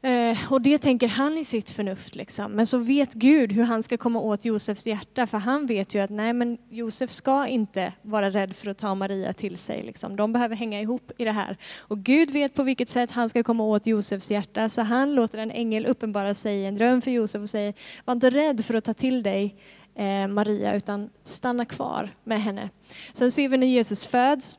Eh, 0.06 0.52
och 0.52 0.60
det 0.60 0.78
tänker 0.78 1.08
han 1.08 1.38
i 1.38 1.44
sitt 1.44 1.70
förnuft. 1.70 2.16
Liksom. 2.16 2.52
Men 2.52 2.66
så 2.66 2.78
vet 2.78 3.14
Gud 3.14 3.52
hur 3.52 3.64
han 3.64 3.82
ska 3.82 3.96
komma 3.96 4.20
åt 4.20 4.44
Josefs 4.44 4.86
hjärta. 4.86 5.26
För 5.26 5.38
han 5.38 5.66
vet 5.66 5.94
ju 5.94 6.00
att 6.00 6.10
nej, 6.10 6.32
men 6.32 6.58
Josef 6.70 7.10
ska 7.10 7.46
inte 7.46 7.92
vara 8.02 8.30
rädd 8.30 8.56
för 8.56 8.70
att 8.70 8.78
ta 8.78 8.94
Maria 8.94 9.32
till 9.32 9.56
sig. 9.58 9.82
Liksom. 9.82 10.16
De 10.16 10.32
behöver 10.32 10.56
hänga 10.56 10.80
ihop 10.80 11.12
i 11.18 11.24
det 11.24 11.32
här. 11.32 11.56
Och 11.78 11.98
Gud 11.98 12.30
vet 12.30 12.54
på 12.54 12.62
vilket 12.62 12.88
sätt 12.88 13.10
han 13.10 13.28
ska 13.28 13.42
komma 13.42 13.64
åt 13.64 13.86
Josefs 13.86 14.30
hjärta. 14.30 14.68
Så 14.68 14.82
han 14.82 15.14
låter 15.14 15.38
en 15.38 15.50
ängel 15.50 15.86
uppenbara 15.86 16.34
sig 16.34 16.56
i 16.56 16.66
en 16.66 16.74
dröm 16.74 17.02
för 17.02 17.10
Josef 17.10 17.42
och 17.42 17.48
säger, 17.48 17.74
var 18.04 18.12
inte 18.12 18.30
rädd 18.30 18.64
för 18.64 18.74
att 18.74 18.84
ta 18.84 18.94
till 18.94 19.22
dig 19.22 19.54
eh, 19.94 20.28
Maria, 20.28 20.74
utan 20.74 21.10
stanna 21.22 21.64
kvar 21.64 22.10
med 22.24 22.42
henne. 22.42 22.70
Sen 23.12 23.30
ser 23.30 23.48
vi 23.48 23.56
när 23.56 23.66
Jesus 23.66 24.06
föds, 24.06 24.58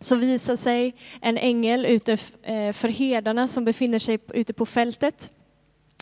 så 0.00 0.16
visar 0.16 0.56
sig 0.56 0.94
en 1.20 1.38
ängel 1.38 1.86
ute 1.86 2.12
eh, 2.42 2.72
för 2.72 2.88
herdarna 2.88 3.48
som 3.48 3.64
befinner 3.64 3.98
sig 3.98 4.18
ute 4.34 4.52
på 4.52 4.66
fältet 4.66 5.32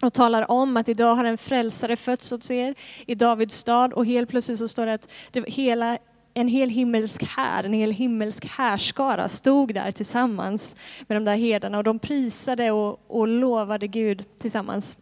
och 0.03 0.13
talar 0.13 0.51
om 0.51 0.77
att 0.77 0.89
idag 0.89 1.15
har 1.15 1.25
en 1.25 1.39
frälsare 1.39 1.97
fötts 1.97 2.31
hos 2.31 2.51
er 2.51 2.75
i 3.07 3.15
Davids 3.15 3.55
stad 3.55 3.93
och 3.93 4.07
helt 4.07 4.29
plötsligt 4.29 4.59
så 4.59 4.69
står 4.69 4.87
det 4.87 4.95
att 4.95 5.13
det 5.33 5.49
hela, 5.49 5.99
en 6.35 6.49
hel 6.49 6.71
himmelsk 6.71 7.25
här, 7.25 7.65
en 7.65 7.73
hel 7.73 7.91
himmelsk 7.91 8.45
härskara 8.45 9.29
stod 9.29 9.75
där 9.75 9.93
tillsammans 9.93 10.77
med 11.07 11.17
de 11.17 11.25
där 11.25 11.37
herdarna 11.37 11.79
och 11.79 11.85
de 11.85 11.99
prisade 11.99 12.71
och, 12.71 13.01
och 13.07 13.29
lovade 13.29 13.87
Gud 13.87 14.25
tillsammans. 14.39 14.99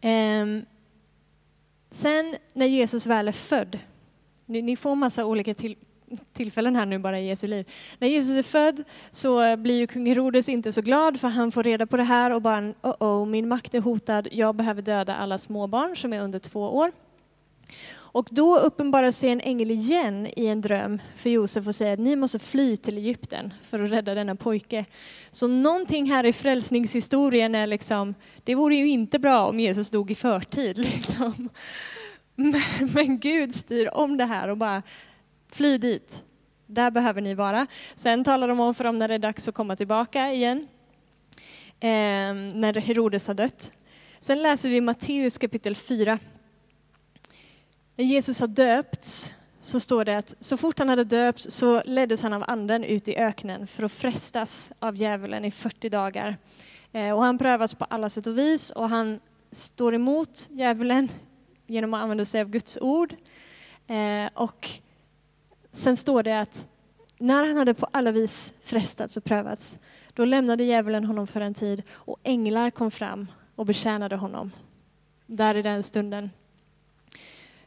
Ehm. 0.00 0.62
Sen 1.90 2.36
när 2.54 2.66
Jesus 2.66 3.06
väl 3.06 3.28
är 3.28 3.32
född, 3.32 3.78
ni, 4.46 4.62
ni 4.62 4.76
får 4.76 4.94
massa 4.94 5.24
olika 5.24 5.54
till, 5.54 5.76
tillfällen 6.32 6.76
här 6.76 6.86
nu 6.86 6.98
bara 6.98 7.20
i 7.20 7.28
Jesu 7.28 7.46
liv. 7.46 7.70
När 7.98 8.08
Jesus 8.08 8.36
är 8.36 8.42
född 8.42 8.84
så 9.10 9.56
blir 9.56 9.78
ju 9.78 9.86
kung 9.86 10.06
Herodes 10.06 10.48
inte 10.48 10.72
så 10.72 10.82
glad 10.82 11.20
för 11.20 11.28
han 11.28 11.52
får 11.52 11.62
reda 11.62 11.86
på 11.86 11.96
det 11.96 12.04
här 12.04 12.30
och 12.30 12.42
bara 12.42 12.72
oh, 12.82 12.94
oh 13.00 13.26
min 13.26 13.48
makt 13.48 13.74
är 13.74 13.80
hotad, 13.80 14.28
jag 14.32 14.54
behöver 14.54 14.82
döda 14.82 15.14
alla 15.14 15.38
småbarn 15.38 15.96
som 15.96 16.12
är 16.12 16.20
under 16.20 16.38
två 16.38 16.60
år. 16.60 16.92
Och 18.10 18.28
då 18.30 18.58
uppenbarar 18.58 19.10
sig 19.10 19.30
en 19.30 19.40
ängel 19.40 19.70
igen 19.70 20.26
i 20.36 20.46
en 20.46 20.60
dröm 20.60 20.98
för 21.16 21.30
Josef 21.30 21.66
och 21.66 21.74
säger 21.74 21.92
att 21.92 21.98
ni 21.98 22.16
måste 22.16 22.38
fly 22.38 22.76
till 22.76 22.98
Egypten 22.98 23.54
för 23.62 23.82
att 23.82 23.90
rädda 23.90 24.14
denna 24.14 24.36
pojke. 24.36 24.84
Så 25.30 25.48
någonting 25.48 26.10
här 26.10 26.26
i 26.26 26.32
frälsningshistorien 26.32 27.54
är 27.54 27.66
liksom, 27.66 28.14
det 28.44 28.54
vore 28.54 28.76
ju 28.76 28.88
inte 28.88 29.18
bra 29.18 29.46
om 29.46 29.60
Jesus 29.60 29.90
dog 29.90 30.10
i 30.10 30.14
förtid. 30.14 30.78
Liksom. 30.78 31.48
Men, 32.34 32.62
men 32.94 33.18
Gud 33.18 33.54
styr 33.54 33.88
om 33.94 34.16
det 34.16 34.24
här 34.24 34.48
och 34.48 34.56
bara, 34.56 34.82
Fly 35.48 35.78
dit. 35.78 36.24
Där 36.66 36.90
behöver 36.90 37.20
ni 37.20 37.34
vara. 37.34 37.66
Sen 37.94 38.24
talar 38.24 38.48
de 38.48 38.60
om 38.60 38.74
för 38.74 38.84
dem 38.84 38.98
när 38.98 39.08
det 39.08 39.14
är 39.14 39.18
dags 39.18 39.48
att 39.48 39.54
komma 39.54 39.76
tillbaka 39.76 40.32
igen. 40.32 40.68
Eh, 41.80 42.34
när 42.54 42.80
Herodes 42.80 43.26
har 43.26 43.34
dött. 43.34 43.74
Sen 44.20 44.42
läser 44.42 44.68
vi 44.68 44.80
Matteus 44.80 45.38
kapitel 45.38 45.74
4. 45.74 46.18
När 47.96 48.04
Jesus 48.04 48.40
har 48.40 48.46
döpts 48.46 49.34
så 49.60 49.80
står 49.80 50.04
det 50.04 50.18
att 50.18 50.34
så 50.40 50.56
fort 50.56 50.78
han 50.78 50.88
hade 50.88 51.04
döpts 51.04 51.50
så 51.50 51.82
leddes 51.84 52.22
han 52.22 52.32
av 52.32 52.44
anden 52.48 52.84
ut 52.84 53.08
i 53.08 53.16
öknen 53.16 53.66
för 53.66 53.82
att 53.82 53.92
frestas 53.92 54.72
av 54.78 54.96
djävulen 54.96 55.44
i 55.44 55.50
40 55.50 55.88
dagar. 55.88 56.36
Eh, 56.92 57.12
och 57.12 57.22
han 57.22 57.38
prövas 57.38 57.74
på 57.74 57.84
alla 57.84 58.08
sätt 58.08 58.26
och 58.26 58.38
vis 58.38 58.70
och 58.70 58.88
han 58.88 59.20
står 59.50 59.94
emot 59.94 60.48
djävulen 60.50 61.08
genom 61.66 61.94
att 61.94 62.02
använda 62.02 62.24
sig 62.24 62.40
av 62.40 62.48
Guds 62.48 62.78
ord. 62.80 63.14
Eh, 63.86 64.28
och 64.34 64.68
Sen 65.78 65.96
står 65.96 66.22
det 66.22 66.40
att 66.40 66.68
när 67.18 67.46
han 67.46 67.56
hade 67.56 67.74
på 67.74 67.88
alla 67.90 68.12
vis 68.12 68.54
frestats 68.60 69.16
och 69.16 69.24
prövats, 69.24 69.78
då 70.14 70.24
lämnade 70.24 70.64
djävulen 70.64 71.04
honom 71.04 71.26
för 71.26 71.40
en 71.40 71.54
tid 71.54 71.82
och 71.90 72.16
änglar 72.22 72.70
kom 72.70 72.90
fram 72.90 73.26
och 73.54 73.66
betjänade 73.66 74.16
honom. 74.16 74.50
Där 75.26 75.54
i 75.54 75.62
den 75.62 75.82
stunden. 75.82 76.30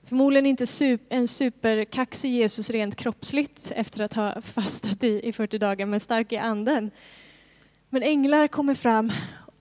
Förmodligen 0.03 0.45
inte 0.45 0.65
en 1.09 1.27
superkaxig 1.27 2.31
Jesus 2.31 2.69
rent 2.69 2.95
kroppsligt 2.95 3.71
efter 3.75 4.03
att 4.03 4.13
ha 4.13 4.41
fastat 4.41 5.03
i, 5.03 5.31
40 5.31 5.57
dagar, 5.57 5.85
men 5.85 5.99
stark 5.99 6.31
i 6.31 6.37
anden. 6.37 6.91
Men 7.89 8.03
änglar 8.03 8.47
kommer 8.47 8.75
fram 8.75 9.11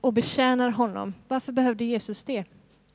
och 0.00 0.12
betjänar 0.12 0.71
honom. 0.71 1.14
Varför 1.28 1.52
behövde 1.52 1.85
Jesus 1.85 2.25
det? 2.25 2.45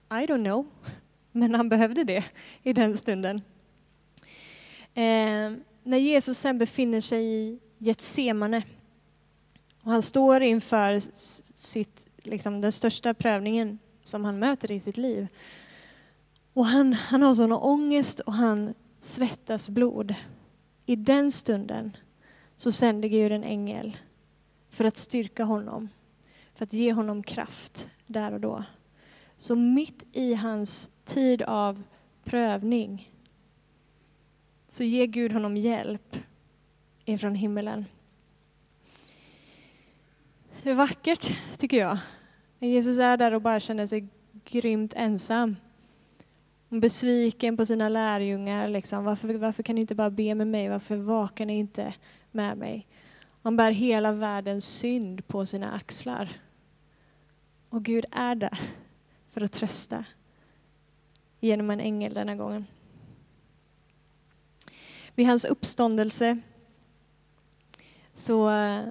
I 0.09 0.25
don't 0.25 0.43
know, 0.43 0.65
men 1.31 1.55
han 1.55 1.69
behövde 1.69 2.03
det 2.03 2.23
i 2.63 2.73
den 2.73 2.97
stunden. 2.97 3.41
Eh, 4.97 5.53
när 5.83 5.97
Jesus 5.97 6.37
sen 6.37 6.57
befinner 6.57 7.01
sig 7.01 7.25
i 7.25 7.59
Getsemane 7.77 8.63
och 9.83 9.91
han 9.91 10.01
står 10.01 10.41
inför 10.41 10.99
sitt, 11.55 12.07
liksom, 12.17 12.61
den 12.61 12.71
största 12.71 13.13
prövningen 13.13 13.79
som 14.03 14.25
han 14.25 14.39
möter 14.39 14.71
i 14.71 14.79
sitt 14.79 14.97
liv. 14.97 15.27
Och 16.53 16.65
han, 16.65 16.93
han 16.93 17.21
har 17.21 17.35
sån 17.35 17.51
ångest 17.51 18.19
och 18.19 18.33
han 18.33 18.73
svettas 18.99 19.69
blod. 19.69 20.15
I 20.85 20.95
den 20.95 21.31
stunden 21.31 21.97
så 22.57 22.71
sänder 22.71 23.09
Gud 23.09 23.31
en 23.31 23.43
ängel 23.43 23.97
för 24.69 24.85
att 24.85 24.97
styrka 24.97 25.43
honom, 25.43 25.89
för 26.53 26.63
att 26.63 26.73
ge 26.73 26.93
honom 26.93 27.23
kraft 27.23 27.89
där 28.07 28.33
och 28.33 28.39
då. 28.39 28.63
Så 29.37 29.55
mitt 29.55 30.05
i 30.11 30.33
hans 30.33 30.91
tid 31.05 31.41
av 31.41 31.83
prövning 32.23 33.14
så 34.75 34.83
ger 34.83 35.05
Gud 35.05 35.31
honom 35.31 35.57
hjälp 35.57 36.17
ifrån 37.05 37.35
himmelen. 37.35 37.85
Det 40.63 40.69
är 40.69 40.75
vackert, 40.75 41.37
tycker 41.57 41.77
jag. 41.77 41.97
När 42.59 42.67
Jesus 42.69 42.99
är 42.99 43.17
där 43.17 43.33
och 43.33 43.41
bara 43.41 43.59
känner 43.59 43.87
sig 43.87 44.07
grymt 44.45 44.93
ensam. 44.95 45.55
Besviken 46.69 47.57
på 47.57 47.65
sina 47.65 47.89
lärjungar. 47.89 48.67
Liksom. 48.67 49.03
Varför, 49.03 49.33
varför 49.33 49.63
kan 49.63 49.75
ni 49.75 49.81
inte 49.81 49.95
bara 49.95 50.09
be 50.09 50.35
med 50.35 50.47
mig? 50.47 50.69
Varför 50.69 50.97
vakar 50.97 51.45
ni 51.45 51.57
inte 51.57 51.93
med 52.31 52.57
mig? 52.57 52.87
Han 53.41 53.57
bär 53.57 53.71
hela 53.71 54.11
världens 54.11 54.65
synd 54.65 55.27
på 55.27 55.45
sina 55.45 55.71
axlar. 55.71 56.29
Och 57.69 57.83
Gud 57.83 58.05
är 58.11 58.35
där 58.35 58.59
för 59.29 59.41
att 59.41 59.51
trösta 59.51 60.05
genom 61.39 61.69
en 61.69 61.79
ängel 61.79 62.13
denna 62.13 62.35
gången. 62.35 62.65
Vid 65.15 65.27
hans 65.27 65.45
uppståndelse 65.45 66.39
så 68.13 68.49
eh, 68.49 68.81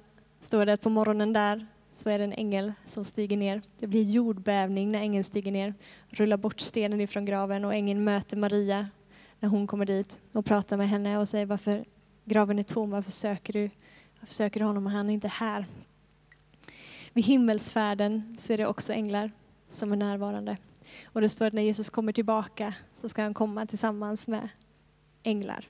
står 0.41 0.67
det 0.67 0.73
att 0.73 0.81
på 0.81 0.91
morgonen 0.91 1.33
där 1.33 1.67
så 1.91 2.11
är 2.11 2.19
det 2.19 2.25
en 2.25 2.33
ängel 2.33 2.73
som 2.87 3.05
stiger 3.05 3.37
ner. 3.37 3.63
Det 3.79 3.87
blir 3.87 4.03
jordbävning 4.03 4.93
när 4.93 4.99
ängeln 4.99 5.25
stiger 5.25 5.53
ner, 5.53 5.75
rullar 6.09 6.37
bort 6.37 6.61
stenen 6.61 7.01
ifrån 7.01 7.25
graven 7.25 7.65
och 7.65 7.75
ängeln 7.75 8.05
möter 8.05 8.37
Maria 8.37 8.89
när 9.41 9.49
hon 9.49 9.67
kommer 9.67 9.87
dit 9.87 10.21
och 10.33 10.45
pratar 10.45 10.77
med 10.77 10.89
henne 10.89 11.19
och 11.19 11.29
säger 11.29 11.47
varför 11.47 11.85
graven 12.25 12.59
är 12.59 12.63
tom, 12.63 12.91
varför 12.91 13.11
söker 13.11 13.53
du, 13.53 13.71
varför 14.21 14.35
söker 14.35 14.61
du 14.61 14.67
honom 14.67 14.87
och 14.87 14.93
han 14.93 15.11
är 15.11 15.15
inte 15.15 15.29
här. 15.29 15.67
Vid 17.13 17.25
himmelsfärden 17.25 18.35
så 18.39 18.53
är 18.53 18.57
det 18.57 18.67
också 18.67 18.93
änglar 18.93 19.31
som 19.69 19.93
är 19.93 19.97
närvarande. 19.97 20.57
Och 21.05 21.21
det 21.21 21.29
står 21.29 21.47
att 21.47 21.53
när 21.53 21.63
Jesus 21.63 21.91
kommer 21.91 22.13
tillbaka 22.13 22.75
så 22.95 23.09
ska 23.09 23.23
han 23.23 23.35
komma 23.35 23.67
tillsammans 23.67 24.29
med 24.29 24.49
änglar. 25.23 25.69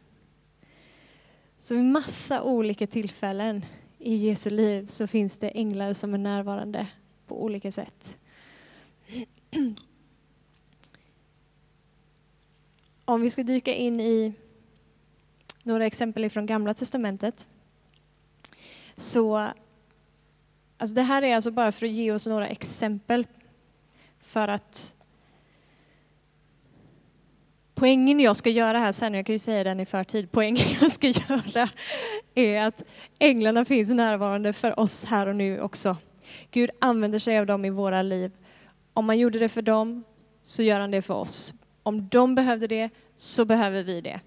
Så 1.65 1.75
vid 1.75 1.85
massa 1.85 2.43
olika 2.43 2.87
tillfällen 2.87 3.65
i 3.99 4.17
Jesu 4.17 4.51
liv 4.51 4.87
så 4.87 5.07
finns 5.07 5.39
det 5.39 5.49
änglar 5.49 5.93
som 5.93 6.15
är 6.15 6.19
närvarande 6.19 6.87
på 7.27 7.45
olika 7.45 7.71
sätt. 7.71 8.19
Om 13.05 13.21
vi 13.21 13.31
ska 13.31 13.43
dyka 13.43 13.75
in 13.75 14.01
i 14.01 14.35
några 15.63 15.87
exempel 15.87 16.31
från 16.31 16.47
Gamla 16.47 16.75
Testamentet. 16.75 17.49
Så, 18.97 19.37
alltså 20.79 20.95
det 20.95 21.03
här 21.03 21.23
är 21.23 21.35
alltså 21.35 21.51
bara 21.51 21.73
för 21.73 21.87
att 21.87 21.93
ge 21.93 22.13
oss 22.13 22.27
några 22.27 22.49
exempel 22.49 23.27
för 24.21 24.49
att 24.49 25.04
Poängen 27.75 28.21
jag 28.21 28.37
ska 28.37 28.51
göra 28.51 28.79
här 28.79 28.93
sen, 28.93 29.15
jag 29.15 29.27
kan 29.27 29.33
ju 29.33 29.39
säga 29.39 29.65
den 29.65 29.81
i 29.81 29.87
förtid, 29.87 30.29
poängen 30.31 30.67
jag 30.81 30.93
ska 30.93 31.07
göra 31.29 31.69
är 32.35 32.63
att 32.63 32.85
änglarna 33.19 33.65
finns 33.65 33.91
närvarande 33.91 34.53
för 34.53 34.81
oss 34.81 35.05
här 35.05 35.27
och 35.27 35.37
nu 35.37 35.61
också. 35.61 35.97
Gud 36.51 36.71
använder 36.79 37.19
sig 37.19 37.39
av 37.39 37.47
dem 37.47 37.65
i 37.65 37.71
våra 37.71 38.03
liv. 38.03 38.33
Om 38.95 39.07
man 39.07 39.19
gjorde 39.19 39.39
det 39.39 39.49
för 39.49 39.63
dem 39.63 40.05
så 40.43 40.63
gör 40.63 40.81
han 40.81 40.91
det 40.91 41.03
för 41.03 41.15
oss. 41.15 41.55
Om 41.83 42.09
de 42.09 42.35
behövde 42.35 42.67
det 42.67 42.91
så 43.17 43.45
behöver 43.45 43.83
vi 43.83 44.01
det. 44.01 44.21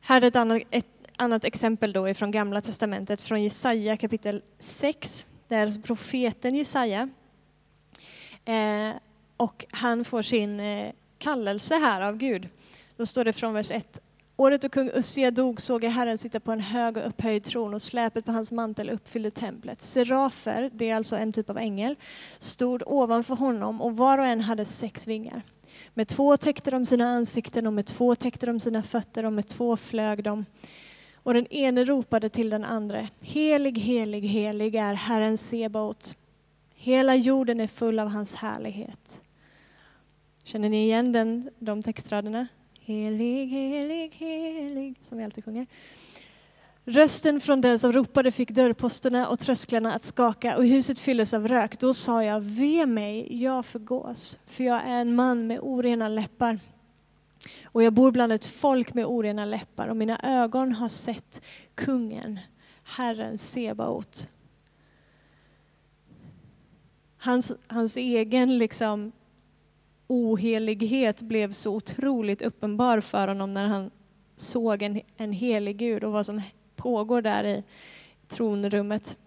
Här 0.00 0.22
är 0.22 0.26
ett 0.26 0.36
annat, 0.36 0.62
ett 0.70 0.86
annat 1.16 1.44
exempel 1.44 1.92
då 1.92 2.14
från 2.14 2.30
Gamla 2.30 2.60
Testamentet, 2.60 3.22
från 3.22 3.42
Jesaja 3.42 3.96
kapitel 3.96 4.42
6. 4.58 5.26
Det 5.48 5.54
är 5.54 5.62
alltså 5.62 5.80
profeten 5.80 6.54
Jesaja. 6.54 7.08
Eh, 8.44 8.90
och 9.36 9.66
han 9.70 10.04
får 10.04 10.22
sin 10.22 10.60
eh, 10.60 10.92
kallelse 11.18 11.74
här 11.74 12.00
av 12.00 12.16
Gud. 12.16 12.48
Då 12.96 13.06
står 13.06 13.24
det 13.24 13.32
från 13.32 13.54
vers 13.54 13.70
1. 13.70 14.00
Året 14.36 14.62
då 14.62 14.68
kung 14.68 14.90
Ussia 14.94 15.30
dog 15.30 15.60
såg 15.60 15.84
jag 15.84 15.90
Herren 15.90 16.18
sitta 16.18 16.40
på 16.40 16.52
en 16.52 16.60
hög 16.60 16.96
och 16.96 17.06
upphöjd 17.06 17.44
tron 17.44 17.74
och 17.74 17.82
släpet 17.82 18.24
på 18.24 18.32
hans 18.32 18.52
mantel 18.52 18.90
uppfyllde 18.90 19.30
templet. 19.30 19.80
Serafer, 19.80 20.70
det 20.72 20.90
är 20.90 20.96
alltså 20.96 21.16
en 21.16 21.32
typ 21.32 21.50
av 21.50 21.58
ängel, 21.58 21.96
stod 22.38 22.82
ovanför 22.86 23.34
honom 23.34 23.80
och 23.80 23.96
var 23.96 24.18
och 24.18 24.26
en 24.26 24.40
hade 24.40 24.64
sex 24.64 25.08
vingar. 25.08 25.42
Med 25.94 26.08
två 26.08 26.36
täckte 26.36 26.70
de 26.70 26.84
sina 26.84 27.04
ansikten 27.04 27.66
och 27.66 27.72
med 27.72 27.86
två 27.86 28.14
täckte 28.14 28.46
de 28.46 28.60
sina 28.60 28.82
fötter 28.82 29.24
och 29.24 29.32
med 29.32 29.46
två 29.46 29.76
flög 29.76 30.24
de. 30.24 30.44
Och 31.14 31.34
den 31.34 31.46
ene 31.46 31.84
ropade 31.84 32.28
till 32.28 32.50
den 32.50 32.64
andra, 32.64 33.08
helig, 33.20 33.78
helig, 33.78 34.22
helig 34.22 34.74
är 34.74 34.94
Herren 34.94 35.38
Sebaot. 35.38 36.16
Hela 36.74 37.16
jorden 37.16 37.60
är 37.60 37.66
full 37.66 37.98
av 37.98 38.08
hans 38.08 38.34
härlighet. 38.34 39.22
Känner 40.48 40.68
ni 40.68 40.84
igen 40.84 41.12
den, 41.12 41.50
de 41.58 41.82
textraderna? 41.82 42.46
Helig, 42.80 43.46
helig, 43.46 44.14
helig, 44.14 44.94
som 45.00 45.18
vi 45.18 45.24
alltid 45.24 45.44
sjunger. 45.44 45.66
Rösten 46.84 47.40
från 47.40 47.60
den 47.60 47.78
som 47.78 47.92
ropade 47.92 48.30
fick 48.30 48.50
dörrposterna 48.50 49.28
och 49.28 49.38
trösklarna 49.38 49.94
att 49.94 50.02
skaka 50.02 50.56
och 50.56 50.66
huset 50.66 50.98
fylldes 50.98 51.34
av 51.34 51.48
rök. 51.48 51.78
Då 51.78 51.94
sa 51.94 52.24
jag, 52.24 52.40
ve 52.40 52.86
mig, 52.86 53.42
jag 53.42 53.66
förgås, 53.66 54.38
för 54.46 54.64
jag 54.64 54.82
är 54.86 55.00
en 55.00 55.14
man 55.14 55.46
med 55.46 55.58
orena 55.62 56.08
läppar. 56.08 56.58
Och 57.64 57.82
jag 57.82 57.92
bor 57.92 58.12
bland 58.12 58.32
ett 58.32 58.46
folk 58.46 58.94
med 58.94 59.06
orena 59.06 59.44
läppar 59.44 59.88
och 59.88 59.96
mina 59.96 60.20
ögon 60.22 60.72
har 60.72 60.88
sett 60.88 61.44
kungen, 61.74 62.40
Herren 62.82 63.38
Sebaot. 63.38 64.28
Hans, 67.18 67.52
hans 67.66 67.96
egen 67.96 68.58
liksom 68.58 69.12
ohelighet 70.08 71.22
blev 71.22 71.52
så 71.52 71.74
otroligt 71.74 72.42
uppenbar 72.42 73.00
för 73.00 73.28
honom 73.28 73.54
när 73.54 73.64
han 73.64 73.90
såg 74.36 74.82
en, 74.82 75.00
en 75.16 75.32
helig 75.32 75.76
Gud 75.76 76.04
och 76.04 76.12
vad 76.12 76.26
som 76.26 76.42
pågår 76.76 77.22
där 77.22 77.44
i 77.44 77.62
tronrummet. 78.28 79.18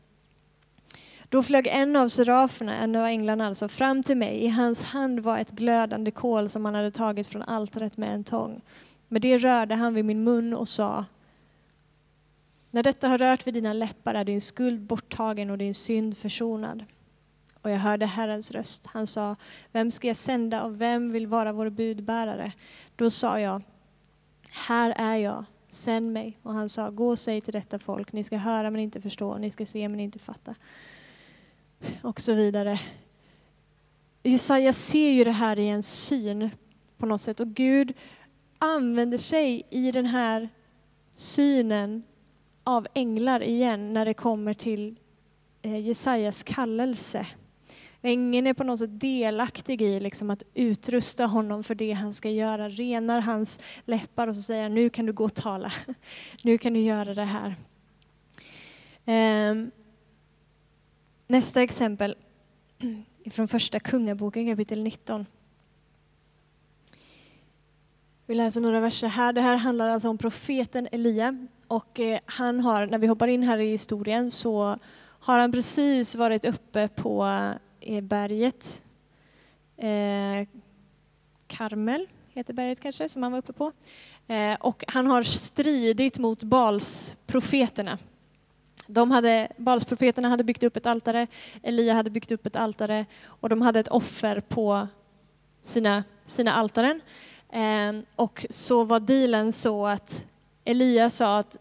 Då 1.29 1.43
flög 1.43 1.67
en 1.67 1.95
av 1.95 2.07
seraferna, 2.07 2.75
en 2.75 2.95
av 2.95 3.05
änglarna 3.05 3.47
alltså, 3.47 3.67
fram 3.67 4.03
till 4.03 4.17
mig. 4.17 4.43
I 4.43 4.47
hans 4.47 4.81
hand 4.81 5.19
var 5.19 5.37
ett 5.37 5.51
glödande 5.51 6.11
kol 6.11 6.49
som 6.49 6.65
han 6.65 6.75
hade 6.75 6.91
tagit 6.91 7.27
från 7.27 7.41
altaret 7.41 7.97
med 7.97 8.13
en 8.13 8.23
tång. 8.23 8.61
Med 9.07 9.21
det 9.21 9.37
rörde 9.37 9.75
han 9.75 9.93
vid 9.93 10.05
min 10.05 10.23
mun 10.23 10.53
och 10.53 10.67
sa 10.67 11.05
När 12.71 12.83
detta 12.83 13.07
har 13.07 13.17
rört 13.17 13.47
vid 13.47 13.53
dina 13.53 13.73
läppar 13.73 14.13
är 14.13 14.23
din 14.23 14.41
skuld 14.41 14.83
borttagen 14.83 15.49
och 15.49 15.57
din 15.57 15.73
synd 15.73 16.17
försonad. 16.17 16.83
Och 17.61 17.71
jag 17.71 17.77
hörde 17.77 18.05
Herrens 18.05 18.51
röst. 18.51 18.85
Han 18.85 19.07
sa, 19.07 19.35
vem 19.71 19.91
ska 19.91 20.07
jag 20.07 20.17
sända 20.17 20.63
och 20.63 20.81
vem 20.81 21.11
vill 21.11 21.27
vara 21.27 21.53
vår 21.53 21.69
budbärare? 21.69 22.51
Då 22.95 23.09
sa 23.09 23.39
jag, 23.39 23.61
här 24.51 24.93
är 24.97 25.15
jag, 25.15 25.45
sänd 25.69 26.13
mig. 26.13 26.37
Och 26.43 26.53
han 26.53 26.69
sa, 26.69 26.89
gå 26.89 27.07
och 27.09 27.19
säg 27.19 27.41
till 27.41 27.53
detta 27.53 27.79
folk, 27.79 28.13
ni 28.13 28.23
ska 28.23 28.37
höra 28.37 28.71
men 28.71 28.81
inte 28.81 29.01
förstå, 29.01 29.37
ni 29.37 29.51
ska 29.51 29.65
se 29.65 29.89
men 29.89 29.99
inte 29.99 30.19
fatta. 30.19 30.55
Och 32.01 32.21
så 32.21 32.33
vidare. 32.33 32.79
Jesaja 34.23 34.73
ser 34.73 35.11
ju 35.11 35.23
det 35.23 35.31
här 35.31 35.59
i 35.59 35.67
en 35.67 35.83
syn 35.83 36.49
på 36.97 37.05
något 37.05 37.21
sätt 37.21 37.39
och 37.39 37.47
Gud 37.47 37.93
använder 38.59 39.17
sig 39.17 39.67
i 39.69 39.91
den 39.91 40.05
här 40.05 40.49
synen 41.13 42.03
av 42.63 42.87
änglar 42.93 43.43
igen 43.43 43.93
när 43.93 44.05
det 44.05 44.13
kommer 44.13 44.53
till 44.53 44.95
eh, 45.61 45.79
Jesajas 45.79 46.43
kallelse. 46.43 47.25
Ängeln 48.01 48.47
är 48.47 48.53
på 48.53 48.63
något 48.63 48.79
sätt 48.79 48.99
delaktig 48.99 49.81
i 49.81 49.99
liksom 49.99 50.29
att 50.29 50.43
utrusta 50.53 51.25
honom 51.25 51.63
för 51.63 51.75
det 51.75 51.91
han 51.91 52.13
ska 52.13 52.29
göra, 52.29 52.69
renar 52.69 53.21
hans 53.21 53.59
läppar 53.85 54.27
och 54.27 54.35
så 54.35 54.41
säger 54.41 54.69
nu 54.69 54.89
kan 54.89 55.05
du 55.05 55.13
gå 55.13 55.23
och 55.23 55.33
tala. 55.33 55.71
Nu 56.41 56.57
kan 56.57 56.73
du 56.73 56.79
göra 56.79 57.13
det 57.13 57.25
här. 57.25 57.55
Ehm, 59.05 59.71
nästa 61.27 61.61
exempel 61.61 62.15
från 63.31 63.47
första 63.47 63.79
Kungaboken 63.79 64.47
kapitel 64.47 64.83
19. 64.83 65.25
Vi 68.25 68.35
läser 68.35 68.61
några 68.61 68.79
verser 68.79 69.07
här. 69.07 69.33
Det 69.33 69.41
här 69.41 69.57
handlar 69.57 69.89
alltså 69.89 70.09
om 70.09 70.17
profeten 70.17 70.87
Elia. 70.91 71.47
Och 71.67 71.99
eh, 71.99 72.19
han 72.25 72.59
har, 72.59 72.87
när 72.87 72.97
vi 72.97 73.07
hoppar 73.07 73.27
in 73.27 73.43
här 73.43 73.57
i 73.57 73.69
historien 73.69 74.31
så 74.31 74.77
har 75.19 75.39
han 75.39 75.51
precis 75.51 76.15
varit 76.15 76.45
uppe 76.45 76.87
på 76.87 77.25
är 77.81 78.01
berget. 78.01 78.83
Eh, 79.77 80.47
Karmel 81.47 82.07
heter 82.29 82.53
berget 82.53 82.79
kanske, 82.79 83.09
som 83.09 83.23
han 83.23 83.31
var 83.31 83.39
uppe 83.39 83.53
på. 83.53 83.71
Eh, 84.27 84.53
och 84.59 84.83
han 84.87 85.07
har 85.07 85.23
stridit 85.23 86.19
mot 86.19 86.43
Balsprofeterna. 86.43 87.97
De 88.87 89.11
hade, 89.11 89.47
Balsprofeterna 89.57 90.29
hade 90.29 90.43
byggt 90.43 90.63
upp 90.63 90.77
ett 90.77 90.85
altare, 90.85 91.27
Elia 91.63 91.93
hade 91.93 92.09
byggt 92.09 92.31
upp 92.31 92.45
ett 92.45 92.55
altare 92.55 93.05
och 93.25 93.49
de 93.49 93.61
hade 93.61 93.79
ett 93.79 93.87
offer 93.87 94.39
på 94.39 94.87
sina, 95.61 96.03
sina 96.23 96.53
altaren. 96.53 97.01
Eh, 97.49 98.03
och 98.15 98.45
så 98.49 98.83
var 98.83 98.99
dealen 98.99 99.51
så 99.51 99.87
att 99.87 100.25
Elia 100.65 101.09
sa 101.09 101.39
att 101.39 101.57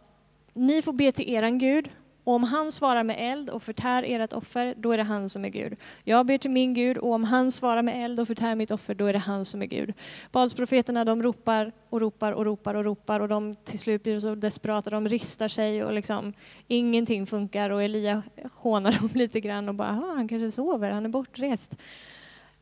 ni 0.52 0.82
får 0.82 0.92
be 0.92 1.12
till 1.12 1.28
eran 1.28 1.58
Gud 1.58 1.88
och 2.30 2.36
om 2.36 2.44
han 2.44 2.72
svarar 2.72 3.04
med 3.04 3.16
eld 3.18 3.50
och 3.50 3.62
förtär 3.62 4.04
ert 4.06 4.32
offer, 4.32 4.74
då 4.76 4.92
är 4.92 4.96
det 4.96 5.02
han 5.02 5.28
som 5.28 5.44
är 5.44 5.48
Gud. 5.48 5.76
Jag 6.04 6.26
ber 6.26 6.38
till 6.38 6.50
min 6.50 6.74
Gud 6.74 6.98
och 6.98 7.12
om 7.12 7.24
han 7.24 7.50
svarar 7.50 7.82
med 7.82 8.04
eld 8.04 8.20
och 8.20 8.26
förtär 8.26 8.54
mitt 8.54 8.70
offer, 8.70 8.94
då 8.94 9.06
är 9.06 9.12
det 9.12 9.18
han 9.18 9.44
som 9.44 9.62
är 9.62 9.66
Gud. 9.66 9.92
Balsprofeterna 10.32 11.04
de 11.04 11.22
ropar 11.22 11.72
och 11.88 12.00
ropar 12.00 12.32
och 12.32 12.44
ropar 12.44 12.74
och 12.74 12.84
ropar 12.84 13.20
och 13.20 13.28
de 13.28 13.54
till 13.54 13.78
slut 13.78 14.02
blir 14.02 14.18
så 14.18 14.34
desperata, 14.34 14.90
de 14.90 15.08
ristar 15.08 15.48
sig 15.48 15.84
och 15.84 15.92
liksom 15.92 16.32
ingenting 16.68 17.26
funkar 17.26 17.70
och 17.70 17.82
Elia 17.82 18.22
hånar 18.54 18.92
dem 18.92 19.08
lite 19.14 19.40
grann 19.40 19.68
och 19.68 19.74
bara, 19.74 19.88
ah, 19.88 20.14
han 20.16 20.28
kanske 20.28 20.50
sover, 20.50 20.90
han 20.90 21.04
är 21.04 21.08
bortrest. 21.08 21.72
I 21.72 21.76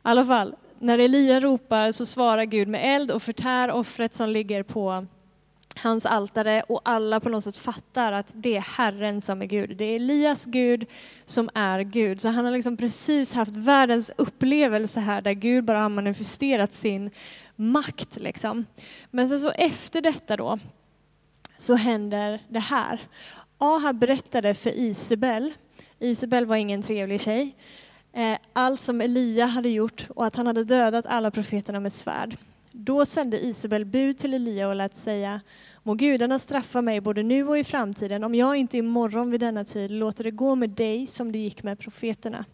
alla 0.02 0.24
fall, 0.24 0.54
när 0.78 0.98
Elia 0.98 1.40
ropar 1.40 1.92
så 1.92 2.06
svarar 2.06 2.44
Gud 2.44 2.68
med 2.68 2.96
eld 2.96 3.10
och 3.10 3.22
förtär 3.22 3.70
offret 3.70 4.14
som 4.14 4.30
ligger 4.30 4.62
på 4.62 5.06
hans 5.76 6.06
altare 6.06 6.62
och 6.68 6.80
alla 6.84 7.20
på 7.20 7.28
något 7.28 7.44
sätt 7.44 7.56
fattar 7.56 8.12
att 8.12 8.32
det 8.34 8.56
är 8.56 8.60
Herren 8.60 9.20
som 9.20 9.42
är 9.42 9.46
Gud. 9.46 9.76
Det 9.76 9.84
är 9.84 9.96
Elias 9.96 10.46
Gud 10.46 10.86
som 11.24 11.50
är 11.54 11.80
Gud. 11.80 12.20
Så 12.20 12.28
han 12.28 12.44
har 12.44 12.52
liksom 12.52 12.76
precis 12.76 13.34
haft 13.34 13.56
världens 13.56 14.12
upplevelse 14.16 15.00
här 15.00 15.22
där 15.22 15.32
Gud 15.32 15.64
bara 15.64 15.80
har 15.80 15.88
manifesterat 15.88 16.74
sin 16.74 17.10
makt. 17.56 18.16
Liksom. 18.16 18.66
Men 19.10 19.28
sen 19.28 19.40
så 19.40 19.50
efter 19.50 20.00
detta 20.00 20.36
då 20.36 20.58
så 21.56 21.74
händer 21.74 22.42
det 22.48 22.58
här. 22.58 23.00
Ahab 23.58 23.98
berättade 23.98 24.54
för 24.54 24.70
Isabel, 24.70 25.52
Isabel 25.98 26.46
var 26.46 26.56
ingen 26.56 26.82
trevlig 26.82 27.20
tjej, 27.20 27.56
eh, 28.12 28.38
allt 28.52 28.80
som 28.80 29.00
Elia 29.00 29.46
hade 29.46 29.68
gjort 29.68 30.06
och 30.10 30.26
att 30.26 30.36
han 30.36 30.46
hade 30.46 30.64
dödat 30.64 31.06
alla 31.06 31.30
profeterna 31.30 31.80
med 31.80 31.92
svärd. 31.92 32.36
Då 32.80 33.06
sände 33.06 33.44
Isabel 33.44 33.84
bud 33.84 34.18
till 34.18 34.34
Elia 34.34 34.68
och 34.68 34.76
lät 34.76 34.96
säga 34.96 35.40
Må 35.82 35.94
gudarna 35.94 36.38
straffa 36.38 36.82
mig 36.82 37.00
både 37.00 37.22
nu 37.22 37.48
och 37.48 37.58
i 37.58 37.64
framtiden 37.64 38.24
om 38.24 38.34
jag 38.34 38.56
inte 38.56 38.78
imorgon 38.78 39.30
vid 39.30 39.40
denna 39.40 39.64
tid 39.64 39.90
låter 39.90 40.24
det 40.24 40.30
gå 40.30 40.54
med 40.54 40.70
dig 40.70 41.06
som 41.06 41.32
det 41.32 41.38
gick 41.38 41.62
med 41.62 41.78
profeterna. 41.78 42.44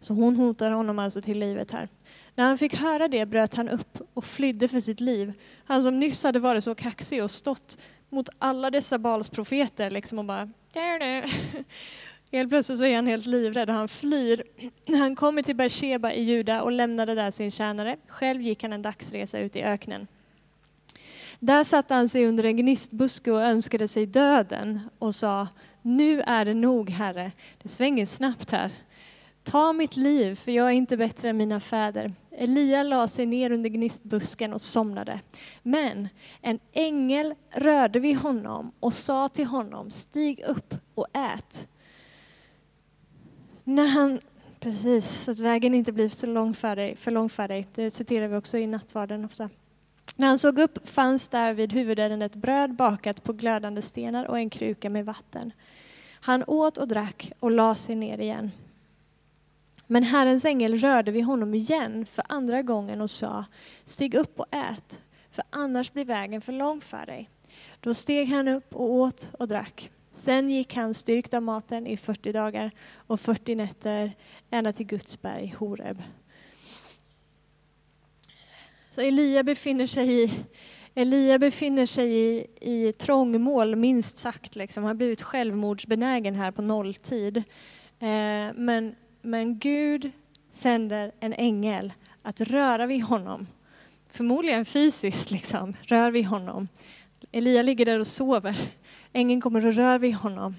Så 0.00 0.14
hon 0.14 0.36
hotar 0.36 0.70
honom 0.70 0.98
alltså 0.98 1.22
till 1.22 1.38
livet 1.38 1.70
här. 1.70 1.88
När 2.34 2.44
han 2.44 2.58
fick 2.58 2.74
höra 2.74 3.08
det 3.08 3.26
bröt 3.26 3.54
han 3.54 3.68
upp 3.68 3.98
och 4.14 4.24
flydde 4.24 4.68
för 4.68 4.80
sitt 4.80 5.00
liv. 5.00 5.32
Han 5.64 5.82
som 5.82 6.00
nyss 6.00 6.24
hade 6.24 6.38
varit 6.38 6.64
så 6.64 6.74
kaxig 6.74 7.22
och 7.22 7.30
stått 7.30 7.78
mot 8.08 8.28
alla 8.38 8.70
dessa 8.70 8.98
Balsprofeter 8.98 9.90
liksom 9.90 10.18
och 10.18 10.24
bara 10.24 10.50
Helt 12.32 12.48
plötsligt 12.48 12.78
så 12.78 12.84
är 12.84 12.96
han 12.96 13.06
helt 13.06 13.26
livrädd 13.26 13.70
och 13.70 13.76
han 13.76 13.88
flyr. 13.88 14.44
Han 14.98 15.16
kommer 15.16 15.42
till 15.42 15.56
Beersheba 15.56 16.12
i 16.12 16.22
Juda 16.22 16.62
och 16.62 16.72
lämnade 16.72 17.14
där 17.14 17.30
sin 17.30 17.50
tjänare. 17.50 17.96
Själv 18.08 18.42
gick 18.42 18.62
han 18.62 18.72
en 18.72 18.82
dagsresa 18.82 19.38
ut 19.38 19.56
i 19.56 19.62
öknen. 19.62 20.06
Där 21.40 21.64
satte 21.64 21.94
han 21.94 22.08
sig 22.08 22.26
under 22.26 22.44
en 22.44 22.56
gnistbuske 22.56 23.32
och 23.32 23.42
önskade 23.42 23.88
sig 23.88 24.06
döden 24.06 24.80
och 24.98 25.14
sa, 25.14 25.48
nu 25.82 26.20
är 26.20 26.44
det 26.44 26.54
nog 26.54 26.90
Herre, 26.90 27.32
det 27.62 27.68
svänger 27.68 28.06
snabbt 28.06 28.50
här. 28.50 28.70
Ta 29.42 29.72
mitt 29.72 29.96
liv, 29.96 30.34
för 30.34 30.52
jag 30.52 30.66
är 30.66 30.72
inte 30.72 30.96
bättre 30.96 31.28
än 31.30 31.36
mina 31.36 31.60
fäder. 31.60 32.12
Elia 32.30 32.82
la 32.82 33.08
sig 33.08 33.26
ner 33.26 33.52
under 33.52 33.70
gnistbusken 33.70 34.52
och 34.52 34.60
somnade. 34.60 35.20
Men 35.62 36.08
en 36.42 36.58
ängel 36.72 37.34
rörde 37.50 38.00
vid 38.00 38.16
honom 38.16 38.72
och 38.80 38.94
sa 38.94 39.28
till 39.28 39.46
honom, 39.46 39.90
stig 39.90 40.40
upp 40.46 40.74
och 40.94 41.06
ät. 41.12 41.68
När 43.68 43.86
han, 43.86 44.20
precis, 44.60 45.24
så 45.24 45.30
att 45.30 45.38
vägen 45.38 45.74
inte 45.74 45.92
blir 45.92 46.08
så 46.08 46.26
lång 46.26 46.54
för 46.54 46.76
dig, 46.76 46.96
för 46.96 47.10
lång 47.10 47.28
för 47.28 47.48
dig. 47.48 47.66
Det 47.74 47.90
citerar 47.90 48.28
vi 48.28 48.36
också 48.36 48.58
i 48.58 48.66
nattvarden 48.66 49.24
ofta. 49.24 49.50
När 50.16 50.26
han 50.26 50.38
såg 50.38 50.58
upp 50.58 50.88
fanns 50.88 51.28
där 51.28 51.52
vid 51.52 51.72
huvudänden 51.72 52.22
ett 52.22 52.34
bröd 52.34 52.76
bakat 52.76 53.22
på 53.24 53.32
glödande 53.32 53.82
stenar 53.82 54.24
och 54.24 54.38
en 54.38 54.50
kruka 54.50 54.90
med 54.90 55.04
vatten. 55.04 55.52
Han 56.20 56.44
åt 56.46 56.78
och 56.78 56.88
drack 56.88 57.32
och 57.40 57.50
la 57.50 57.74
sig 57.74 57.96
ner 57.96 58.18
igen. 58.18 58.50
Men 59.86 60.02
Herrens 60.02 60.44
ängel 60.44 60.76
rörde 60.76 61.10
vid 61.10 61.24
honom 61.24 61.54
igen 61.54 62.06
för 62.06 62.24
andra 62.28 62.62
gången 62.62 63.00
och 63.00 63.10
sa, 63.10 63.44
stig 63.84 64.14
upp 64.14 64.40
och 64.40 64.46
ät, 64.50 65.00
för 65.30 65.44
annars 65.50 65.92
blir 65.92 66.04
vägen 66.04 66.40
för 66.40 66.52
lång 66.52 66.80
för 66.80 67.06
dig. 67.06 67.28
Då 67.80 67.94
steg 67.94 68.28
han 68.28 68.48
upp 68.48 68.74
och 68.74 68.90
åt 68.90 69.30
och 69.38 69.48
drack. 69.48 69.90
Sen 70.18 70.50
gick 70.50 70.74
han 70.74 70.94
styrkt 70.94 71.34
av 71.34 71.42
maten 71.42 71.86
i 71.86 71.96
40 71.96 72.32
dagar 72.32 72.70
och 73.06 73.20
40 73.20 73.54
nätter 73.54 74.12
ända 74.50 74.72
till 74.72 74.86
Guds 74.86 75.22
berg 75.22 75.54
Horeb. 75.58 76.02
Så 78.94 79.00
Elia 79.00 79.42
befinner 79.42 79.86
sig 79.86 80.24
i 80.24 80.30
Elia 80.94 81.38
befinner 81.38 81.86
sig 81.86 82.14
i, 82.14 82.46
i 82.60 82.92
trångmål, 82.92 83.76
minst 83.76 84.18
sagt. 84.18 84.56
Liksom. 84.56 84.84
Han 84.84 84.88
har 84.88 84.94
blivit 84.94 85.22
självmordsbenägen 85.22 86.34
här 86.34 86.50
på 86.50 86.62
nolltid. 86.62 87.36
Eh, 87.36 88.54
men, 88.54 88.94
men 89.22 89.58
Gud 89.58 90.12
sänder 90.50 91.12
en 91.20 91.32
ängel 91.32 91.92
att 92.22 92.40
röra 92.40 92.86
vid 92.86 93.02
honom. 93.02 93.46
Förmodligen 94.08 94.64
fysiskt, 94.64 95.30
liksom, 95.30 95.74
rör 95.82 96.10
vid 96.10 96.26
honom. 96.26 96.68
Elia 97.32 97.62
ligger 97.62 97.84
där 97.84 98.00
och 98.00 98.06
sover. 98.06 98.56
Ängeln 99.18 99.40
kommer 99.40 99.66
och 99.66 99.74
rör 99.74 99.98
vid 99.98 100.14
honom. 100.14 100.56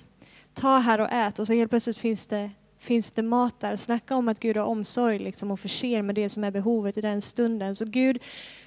Ta 0.54 0.78
här 0.78 1.02
och 1.02 1.12
ät 1.12 1.40
och 1.40 1.48
så 1.48 1.54
helt 1.54 1.70
plötsligt 1.70 1.98
finns 1.98 2.28
det, 2.28 2.52
finns 2.80 3.12
det 3.12 3.24
mat 3.24 3.60
där. 3.60 3.76
Snacka 3.76 4.16
om 4.16 4.28
att 4.28 4.40
Gud 4.40 4.58
har 4.58 4.64
omsorg 4.64 5.20
liksom, 5.20 5.52
och 5.52 5.60
förser 5.60 6.02
med 6.02 6.16
det 6.16 6.30
som 6.30 6.44
är 6.44 6.52
behovet 6.52 6.98
i 6.98 7.02
den 7.02 7.22
stunden. 7.22 7.76
Så 7.76 7.86
Gud 7.86 8.24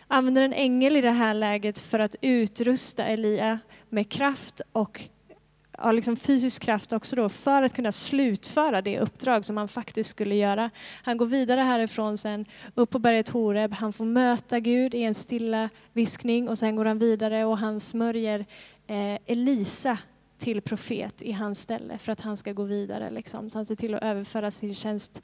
använder 0.08 0.42
en 0.42 0.52
ängel 0.52 0.96
i 0.96 1.00
det 1.00 1.10
här 1.10 1.34
läget 1.34 1.78
för 1.78 1.98
att 1.98 2.16
utrusta 2.20 3.04
Elia 3.04 3.58
med 3.88 4.08
kraft 4.08 4.60
och 4.72 5.08
ja, 5.78 5.92
liksom 5.92 6.16
fysisk 6.16 6.62
kraft 6.62 6.92
också 6.92 7.16
då, 7.16 7.28
för 7.28 7.62
att 7.62 7.74
kunna 7.76 7.92
slutföra 7.92 8.82
det 8.82 9.00
uppdrag 9.00 9.44
som 9.44 9.56
han 9.56 9.68
faktiskt 9.68 10.10
skulle 10.10 10.34
göra. 10.34 10.70
Han 11.02 11.16
går 11.16 11.26
vidare 11.26 11.60
härifrån 11.60 12.18
sen, 12.18 12.44
upp 12.74 12.90
på 12.90 12.98
berget 12.98 13.28
Horeb, 13.28 13.72
han 13.72 13.92
får 13.92 14.04
möta 14.04 14.60
Gud 14.60 14.94
i 14.94 15.02
en 15.02 15.14
stilla 15.14 15.68
viskning 15.92 16.48
och 16.48 16.58
sen 16.58 16.76
går 16.76 16.84
han 16.84 16.98
vidare 16.98 17.44
och 17.44 17.58
han 17.58 17.80
smörjer 17.80 18.44
Eh, 18.86 19.18
Elisa 19.26 19.98
till 20.38 20.60
profet 20.60 21.22
i 21.22 21.32
hans 21.32 21.60
ställe 21.60 21.98
för 21.98 22.12
att 22.12 22.20
han 22.20 22.36
ska 22.36 22.52
gå 22.52 22.62
vidare. 22.62 23.10
Liksom. 23.10 23.50
Så 23.50 23.58
han 23.58 23.66
ser 23.66 23.74
till 23.74 23.94
att 23.94 24.02
överföra 24.02 24.50
sin 24.50 24.74
tjänst 24.74 25.22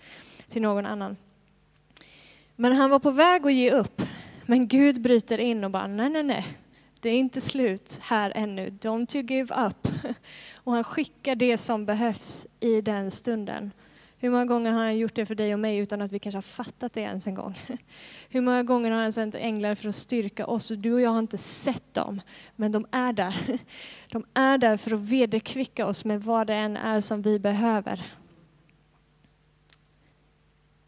till 0.48 0.62
någon 0.62 0.86
annan. 0.86 1.16
Men 2.56 2.72
han 2.72 2.90
var 2.90 2.98
på 2.98 3.10
väg 3.10 3.46
att 3.46 3.52
ge 3.52 3.70
upp. 3.70 4.02
Men 4.46 4.68
Gud 4.68 5.02
bryter 5.02 5.38
in 5.38 5.64
och 5.64 5.70
bara, 5.70 5.86
nej, 5.86 6.10
nej, 6.10 6.22
nej, 6.22 6.46
det 7.00 7.08
är 7.08 7.18
inte 7.18 7.40
slut 7.40 7.98
här 8.02 8.32
ännu. 8.34 8.70
Don't 8.70 9.16
you 9.16 9.26
give 9.26 9.54
up. 9.66 9.88
Och 10.54 10.72
han 10.72 10.84
skickar 10.84 11.34
det 11.34 11.58
som 11.58 11.86
behövs 11.86 12.46
i 12.60 12.80
den 12.80 13.10
stunden. 13.10 13.70
Hur 14.20 14.30
många 14.30 14.44
gånger 14.44 14.70
har 14.70 14.84
han 14.84 14.98
gjort 14.98 15.14
det 15.14 15.26
för 15.26 15.34
dig 15.34 15.54
och 15.54 15.60
mig 15.60 15.78
utan 15.78 16.02
att 16.02 16.12
vi 16.12 16.18
kanske 16.18 16.36
har 16.36 16.42
fattat 16.42 16.92
det 16.92 17.00
ens 17.00 17.26
en 17.26 17.34
gång? 17.34 17.54
Hur 18.28 18.40
många 18.40 18.62
gånger 18.62 18.90
har 18.90 19.02
han 19.02 19.12
sänt 19.12 19.34
änglar 19.34 19.74
för 19.74 19.88
att 19.88 19.94
styrka 19.94 20.46
oss? 20.46 20.68
Du 20.68 20.92
och 20.92 21.00
jag 21.00 21.10
har 21.10 21.18
inte 21.18 21.38
sett 21.38 21.94
dem, 21.94 22.20
men 22.56 22.72
de 22.72 22.86
är 22.90 23.12
där. 23.12 23.58
De 24.12 24.26
är 24.34 24.58
där 24.58 24.76
för 24.76 24.94
att 24.94 25.00
vederkvicka 25.00 25.86
oss 25.86 26.04
med 26.04 26.22
vad 26.22 26.46
det 26.46 26.54
än 26.54 26.76
är 26.76 27.00
som 27.00 27.22
vi 27.22 27.38
behöver. 27.38 28.02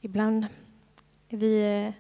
Ibland 0.01 0.47
är 1.29 1.37
vi 1.37 1.85
eh, 1.87 1.95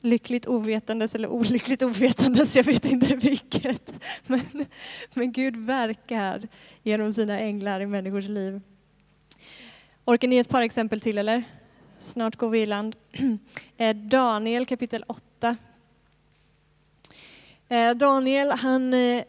lyckligt 0.00 0.46
ovetandes 0.46 1.14
eller 1.14 1.28
olyckligt 1.28 1.82
ovetandes, 1.82 2.56
jag 2.56 2.64
vet 2.64 2.84
inte 2.84 3.16
vilket. 3.22 4.04
Men, 4.26 4.66
men 5.14 5.32
Gud 5.32 5.56
verkar 5.56 6.48
genom 6.82 7.12
sina 7.12 7.38
änglar 7.38 7.80
i 7.80 7.86
människors 7.86 8.28
liv. 8.28 8.60
Orkar 10.08 10.28
ni 10.28 10.38
ett 10.38 10.48
par 10.48 10.62
exempel 10.62 11.00
till 11.00 11.18
eller? 11.18 11.44
Snart 11.98 12.36
går 12.36 12.50
vi 12.50 12.62
i 12.62 12.66
land. 12.66 12.96
Eh, 13.76 13.96
Daniel 13.96 14.66
kapitel 14.66 15.04
8. 15.06 15.56
Eh, 17.68 17.94
Daniel, 17.94 18.50
han, 18.50 18.94
eh, 18.94 19.24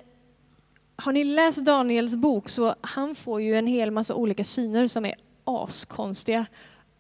har 0.96 1.14
ni 1.14 1.24
läst 1.24 1.66
Daniels 1.66 2.16
bok 2.16 2.50
så 2.50 2.76
han 2.82 3.16
får 3.16 3.42
ju 3.42 3.58
en 3.58 3.68
hel 3.68 3.92
massa 3.92 4.16
olika 4.16 4.44
syner 4.44 4.88
som 4.88 5.06
är 5.06 5.16
askonstiga. 5.44 6.46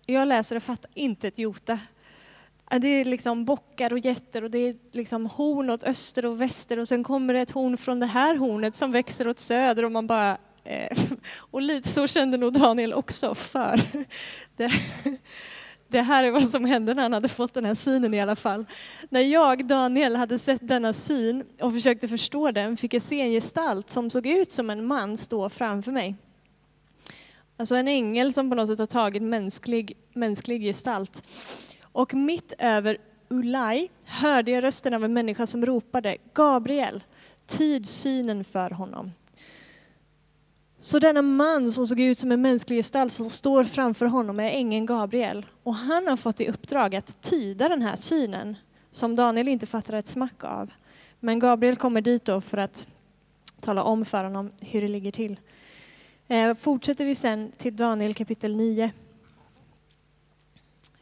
Jag 0.05 0.27
läser 0.27 0.55
och 0.55 0.63
fattar 0.63 0.91
inte 0.93 1.27
ett 1.27 1.37
jota. 1.37 1.79
Det 2.81 2.87
är 2.87 3.05
liksom 3.05 3.45
bockar 3.45 3.93
och 3.93 3.99
getter 3.99 4.43
och 4.43 4.51
det 4.51 4.59
är 4.59 4.75
liksom 4.91 5.25
horn 5.25 5.69
åt 5.69 5.83
öster 5.83 6.25
och 6.25 6.41
väster 6.41 6.79
och 6.79 6.87
sen 6.87 7.03
kommer 7.03 7.33
det 7.33 7.39
ett 7.39 7.51
horn 7.51 7.77
från 7.77 7.99
det 7.99 8.05
här 8.05 8.37
hornet 8.37 8.75
som 8.75 8.91
växer 8.91 9.27
åt 9.27 9.39
söder 9.39 9.85
och 9.85 9.91
man 9.91 10.07
bara... 10.07 10.37
Eh, 10.67 10.97
och 11.51 11.61
lite 11.61 11.89
så 11.89 12.07
kände 12.07 12.37
nog 12.37 12.53
Daniel 12.53 12.93
också 12.93 13.35
för 13.35 13.81
det, 14.57 14.71
det 15.87 16.01
här 16.01 16.23
är 16.23 16.31
vad 16.31 16.47
som 16.47 16.65
hände 16.65 16.93
när 16.93 17.03
han 17.03 17.13
hade 17.13 17.27
fått 17.27 17.53
den 17.53 17.65
här 17.65 17.75
synen 17.75 18.13
i 18.13 18.21
alla 18.21 18.35
fall. 18.35 18.65
När 19.09 19.21
jag, 19.21 19.67
Daniel, 19.67 20.15
hade 20.15 20.39
sett 20.39 20.67
denna 20.67 20.93
syn 20.93 21.43
och 21.61 21.73
försökte 21.73 22.07
förstå 22.07 22.51
den 22.51 22.77
fick 22.77 22.93
jag 22.93 23.01
se 23.01 23.21
en 23.21 23.31
gestalt 23.31 23.89
som 23.89 24.09
såg 24.09 24.25
ut 24.27 24.51
som 24.51 24.69
en 24.69 24.85
man 24.85 25.17
stå 25.17 25.49
framför 25.49 25.91
mig. 25.91 26.15
Alltså 27.57 27.75
en 27.75 27.87
ängel 27.87 28.33
som 28.33 28.49
på 28.49 28.55
något 28.55 28.67
sätt 28.67 28.79
har 28.79 28.85
tagit 28.85 29.23
mänsklig, 29.23 29.97
mänsklig 30.13 30.61
gestalt. 30.61 31.23
Och 31.81 32.13
mitt 32.13 32.53
över 32.57 32.97
Ulai 33.29 33.89
hörde 34.05 34.51
jag 34.51 34.63
rösten 34.63 34.93
av 34.93 35.03
en 35.03 35.13
människa 35.13 35.47
som 35.47 35.65
ropade 35.65 36.17
Gabriel, 36.33 37.03
tyd 37.45 37.85
synen 37.85 38.43
för 38.43 38.69
honom. 38.69 39.11
Så 40.79 40.99
denna 40.99 41.21
man 41.21 41.71
som 41.71 41.87
såg 41.87 41.99
ut 41.99 42.17
som 42.17 42.31
en 42.31 42.41
mänsklig 42.41 42.79
gestalt 42.79 43.13
som 43.13 43.29
står 43.29 43.63
framför 43.63 44.05
honom 44.05 44.39
är 44.39 44.49
ängeln 44.49 44.85
Gabriel. 44.85 45.45
Och 45.63 45.75
han 45.75 46.07
har 46.07 46.17
fått 46.17 46.41
i 46.41 46.47
uppdrag 46.47 46.95
att 46.95 47.21
tyda 47.21 47.69
den 47.69 47.81
här 47.81 47.95
synen 47.95 48.55
som 48.91 49.15
Daniel 49.15 49.47
inte 49.47 49.65
fattar 49.65 49.93
ett 49.93 50.07
smack 50.07 50.43
av. 50.43 50.73
Men 51.19 51.39
Gabriel 51.39 51.75
kommer 51.75 52.01
dit 52.01 52.25
då 52.25 52.41
för 52.41 52.57
att 52.57 52.87
tala 53.59 53.83
om 53.83 54.05
för 54.05 54.23
honom 54.23 54.51
hur 54.61 54.81
det 54.81 54.87
ligger 54.87 55.11
till. 55.11 55.39
Eh, 56.27 56.53
fortsätter 56.53 57.05
vi 57.05 57.15
sen 57.15 57.51
till 57.57 57.75
Daniel 57.75 58.15
kapitel 58.15 58.55
9 58.55 58.91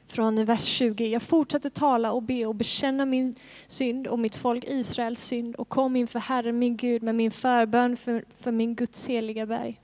från 0.08 0.46
vers 0.46 0.64
20. 0.64 1.08
Jag 1.08 1.22
fortsatte 1.22 1.70
tala 1.70 2.12
och 2.12 2.24
be 2.24 2.46
och 2.46 2.56
bekänna 2.56 3.06
min 3.06 3.34
synd 3.68 4.08
och 4.08 4.20
mitt 4.20 4.36
folk 4.36 4.64
Israels 4.68 5.22
synd 5.22 5.56
och 5.56 5.70
kom 5.70 5.96
inför 5.96 6.20
Herren 6.20 6.60
min 6.60 6.78
Gud 6.78 7.04
med 7.04 7.16
min 7.16 7.32
förbön 7.32 7.98
för, 7.98 8.26
för 8.36 8.52
min 8.52 8.76
Guds 8.76 9.08
heliga 9.08 9.46
berg. 9.46 9.82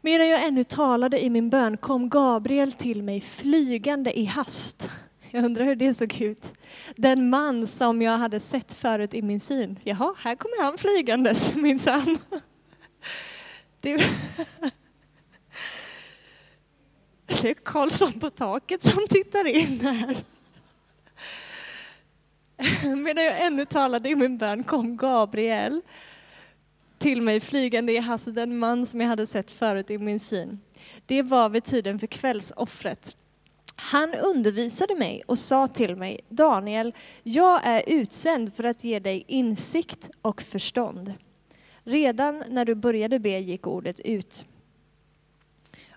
Medan 0.00 0.28
jag 0.28 0.44
ännu 0.44 0.64
talade 0.64 1.24
i 1.24 1.30
min 1.30 1.50
bön 1.50 1.76
kom 1.76 2.08
Gabriel 2.08 2.72
till 2.72 3.02
mig 3.02 3.20
flygande 3.20 4.18
i 4.18 4.24
hast. 4.24 4.90
Jag 5.30 5.44
undrar 5.44 5.64
hur 5.64 5.76
det 5.76 5.94
såg 5.94 6.20
ut. 6.20 6.52
Den 6.96 7.30
man 7.30 7.66
som 7.66 8.02
jag 8.02 8.18
hade 8.18 8.40
sett 8.40 8.72
förut 8.72 9.14
i 9.14 9.22
min 9.22 9.40
syn. 9.40 9.78
Jaha, 9.84 10.14
här 10.18 10.34
kommer 10.34 10.64
han 10.64 10.78
flygandes 10.78 11.54
minsann. 11.54 12.18
Det... 13.80 14.02
Det 17.26 17.50
är 17.50 17.54
Karlsson 17.54 18.12
på 18.12 18.30
taket 18.30 18.82
som 18.82 19.06
tittar 19.08 19.46
in 19.46 19.80
här. 19.80 20.16
Medan 22.96 23.24
jag 23.24 23.46
ännu 23.46 23.64
talade 23.64 24.08
i 24.08 24.16
min 24.16 24.38
bön 24.38 24.64
kom 24.64 24.96
Gabriel 24.96 25.80
till 26.98 27.22
mig 27.22 27.40
flygande 27.40 27.92
i 27.92 27.98
hasten, 27.98 28.34
den 28.34 28.58
man 28.58 28.86
som 28.86 29.00
jag 29.00 29.08
hade 29.08 29.26
sett 29.26 29.50
förut 29.50 29.90
i 29.90 29.98
min 29.98 30.20
syn. 30.20 30.60
Det 31.06 31.22
var 31.22 31.48
vid 31.48 31.64
tiden 31.64 31.98
för 31.98 32.06
kvällsoffret. 32.06 33.16
Han 33.76 34.14
undervisade 34.14 34.94
mig 34.94 35.22
och 35.26 35.38
sa 35.38 35.68
till 35.68 35.96
mig, 35.96 36.20
Daniel, 36.28 36.94
jag 37.22 37.60
är 37.64 37.82
utsänd 37.86 38.54
för 38.54 38.64
att 38.64 38.84
ge 38.84 38.98
dig 38.98 39.24
insikt 39.28 40.10
och 40.22 40.42
förstånd. 40.42 41.14
Redan 41.84 42.44
när 42.48 42.64
du 42.64 42.74
började 42.74 43.18
be 43.18 43.38
gick 43.38 43.66
ordet 43.66 44.00
ut. 44.00 44.44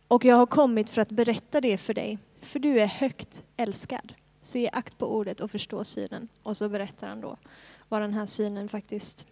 Och 0.08 0.26
jag 0.26 0.36
har 0.36 0.46
kommit 0.46 0.90
för 0.90 1.02
att 1.02 1.10
berätta 1.10 1.62
det 1.62 1.78
för 1.78 1.94
dig, 1.94 2.20
för 2.42 2.60
du 2.60 2.80
är 2.80 2.88
högt 2.88 3.44
älskad. 3.58 4.14
Så 4.42 4.58
ge 4.58 4.70
akt 4.74 4.98
på 4.98 5.16
ordet 5.16 5.40
och 5.40 5.52
förstå 5.52 5.84
synen. 5.84 6.28
Och 6.44 6.58
så 6.58 6.70
berättar 6.70 7.08
han 7.08 7.22
då 7.22 7.38
vad 7.90 8.02
den 8.02 8.14
här 8.14 8.26
synen 8.26 8.70
faktiskt, 8.70 9.28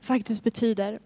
faktiskt 0.00 0.44
betyder. 0.44 1.00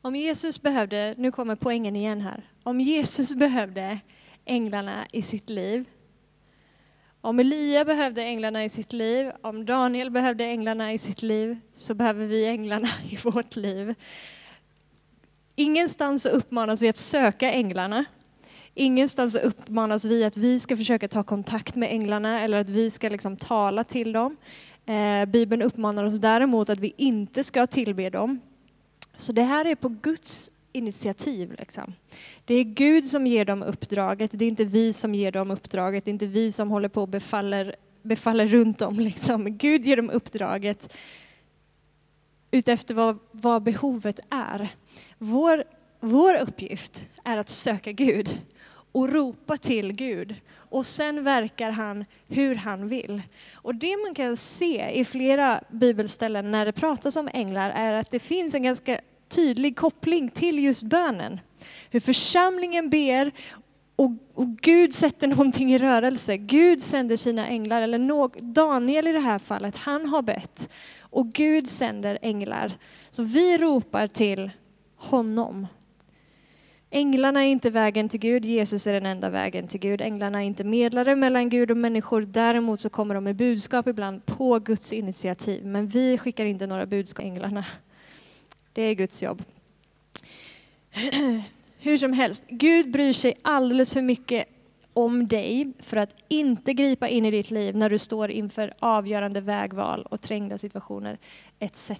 Om 0.00 0.16
Jesus 0.16 0.62
behövde, 0.62 1.14
nu 1.18 1.30
kommer 1.30 1.56
poängen 1.56 1.96
igen 1.96 2.20
här, 2.20 2.50
om 2.62 2.80
Jesus 2.80 3.34
behövde 3.34 3.98
änglarna 4.44 5.06
i 5.12 5.22
sitt 5.22 5.50
liv 5.50 5.84
om 7.20 7.40
Elia 7.40 7.84
behövde 7.84 8.22
änglarna 8.22 8.64
i 8.64 8.68
sitt 8.68 8.92
liv, 8.92 9.30
om 9.42 9.66
Daniel 9.66 10.10
behövde 10.10 10.44
änglarna 10.44 10.92
i 10.92 10.98
sitt 10.98 11.22
liv, 11.22 11.58
så 11.72 11.94
behöver 11.94 12.26
vi 12.26 12.46
änglarna 12.46 12.88
i 13.10 13.16
vårt 13.16 13.56
liv. 13.56 13.94
Ingenstans 15.54 16.26
uppmanas 16.26 16.82
vi 16.82 16.88
att 16.88 16.96
söka 16.96 17.52
änglarna. 17.52 18.04
Ingenstans 18.74 19.36
uppmanas 19.36 20.04
vi 20.04 20.24
att 20.24 20.36
vi 20.36 20.60
ska 20.60 20.76
försöka 20.76 21.08
ta 21.08 21.22
kontakt 21.22 21.76
med 21.76 21.92
änglarna 21.92 22.40
eller 22.40 22.60
att 22.60 22.68
vi 22.68 22.90
ska 22.90 23.08
liksom 23.08 23.36
tala 23.36 23.84
till 23.84 24.12
dem. 24.12 24.36
Eh, 24.86 25.24
Bibeln 25.24 25.62
uppmanar 25.62 26.04
oss 26.04 26.18
däremot 26.18 26.70
att 26.70 26.78
vi 26.78 26.94
inte 26.96 27.44
ska 27.44 27.66
tillbe 27.66 28.10
dem. 28.10 28.40
Så 29.16 29.32
det 29.32 29.42
här 29.42 29.64
är 29.64 29.74
på 29.74 29.88
Guds 29.88 30.50
initiativ. 30.72 31.54
Liksom. 31.58 31.94
Det 32.44 32.54
är 32.54 32.64
Gud 32.64 33.06
som 33.06 33.26
ger 33.26 33.44
dem 33.44 33.62
uppdraget, 33.62 34.30
det 34.34 34.44
är 34.44 34.48
inte 34.48 34.64
vi 34.64 34.92
som 34.92 35.14
ger 35.14 35.32
dem 35.32 35.50
uppdraget, 35.50 36.04
det 36.04 36.10
är 36.10 36.12
inte 36.12 36.26
vi 36.26 36.52
som 36.52 36.70
håller 36.70 36.88
på 36.88 37.02
och 37.02 37.08
befaller, 37.08 37.74
befaller 38.02 38.46
runt 38.46 38.78
dem. 38.78 39.00
Liksom. 39.00 39.56
Gud 39.58 39.86
ger 39.86 39.96
dem 39.96 40.10
uppdraget 40.10 40.94
utefter 42.50 42.94
vad, 42.94 43.18
vad 43.32 43.62
behovet 43.62 44.20
är. 44.30 44.68
Vår, 45.18 45.64
vår 46.00 46.34
uppgift 46.34 47.08
är 47.24 47.36
att 47.36 47.48
söka 47.48 47.92
Gud 47.92 48.40
och 48.92 49.12
ropa 49.12 49.56
till 49.56 49.92
Gud. 49.92 50.34
Och 50.70 50.86
sen 50.86 51.24
verkar 51.24 51.70
han 51.70 52.04
hur 52.28 52.54
han 52.54 52.88
vill. 52.88 53.22
Och 53.54 53.74
det 53.74 53.96
man 54.06 54.14
kan 54.14 54.36
se 54.36 54.90
i 54.90 55.04
flera 55.04 55.60
bibelställen 55.70 56.50
när 56.50 56.66
det 56.66 56.72
pratas 56.72 57.16
om 57.16 57.28
änglar 57.32 57.70
är 57.70 57.92
att 57.92 58.10
det 58.10 58.18
finns 58.18 58.54
en 58.54 58.62
ganska 58.62 59.00
tydlig 59.28 59.76
koppling 59.76 60.28
till 60.28 60.58
just 60.58 60.84
bönen. 60.84 61.40
Hur 61.90 62.00
församlingen 62.00 62.90
ber 62.90 63.32
och, 63.96 64.10
och, 64.34 64.56
Gud 64.56 64.92
sätter 64.92 65.26
någonting 65.26 65.72
i 65.72 65.78
rörelse. 65.78 66.36
Gud 66.36 66.82
sänder 66.82 67.16
sina 67.16 67.46
änglar, 67.46 67.82
eller 67.82 67.98
no, 67.98 68.28
Daniel 68.40 69.06
i 69.06 69.12
det 69.12 69.20
här 69.20 69.38
fallet, 69.38 69.76
han 69.76 70.06
har 70.06 70.22
bett. 70.22 70.70
Och 71.00 71.32
Gud 71.32 71.68
sänder 71.68 72.18
änglar. 72.22 72.72
Så 73.10 73.22
vi 73.22 73.58
ropar 73.58 74.06
till 74.06 74.50
honom. 74.96 75.66
Änglarna 76.90 77.44
är 77.44 77.48
inte 77.48 77.70
vägen 77.70 78.08
till 78.08 78.20
Gud, 78.20 78.44
Jesus 78.44 78.86
är 78.86 78.92
den 78.92 79.06
enda 79.06 79.30
vägen 79.30 79.66
till 79.66 79.80
Gud. 79.80 80.00
Änglarna 80.00 80.42
är 80.42 80.46
inte 80.46 80.64
medlare 80.64 81.16
mellan 81.16 81.48
Gud 81.48 81.70
och 81.70 81.76
människor. 81.76 82.22
Däremot 82.22 82.80
så 82.80 82.90
kommer 82.90 83.14
de 83.14 83.24
med 83.24 83.36
budskap 83.36 83.86
ibland 83.86 84.26
på 84.26 84.58
Guds 84.58 84.92
initiativ. 84.92 85.66
Men 85.66 85.86
vi 85.86 86.18
skickar 86.18 86.44
inte 86.44 86.66
några 86.66 86.86
budskap 86.86 87.24
till 87.24 87.32
änglarna. 87.32 87.64
Det 88.78 88.82
är 88.82 88.94
Guds 88.94 89.22
jobb. 89.22 89.42
Hur 91.78 91.98
som 91.98 92.12
helst, 92.12 92.44
Gud 92.48 92.90
bryr 92.90 93.12
sig 93.12 93.34
alldeles 93.42 93.94
för 93.94 94.02
mycket 94.02 94.48
om 94.92 95.28
dig 95.28 95.72
för 95.78 95.96
att 95.96 96.14
inte 96.28 96.72
gripa 96.72 97.08
in 97.08 97.24
i 97.24 97.30
ditt 97.30 97.50
liv 97.50 97.76
när 97.76 97.90
du 97.90 97.98
står 97.98 98.30
inför 98.30 98.74
avgörande 98.78 99.40
vägval 99.40 100.02
och 100.10 100.20
trängda 100.20 100.58
situationer 100.58 101.18
etc. 101.58 101.92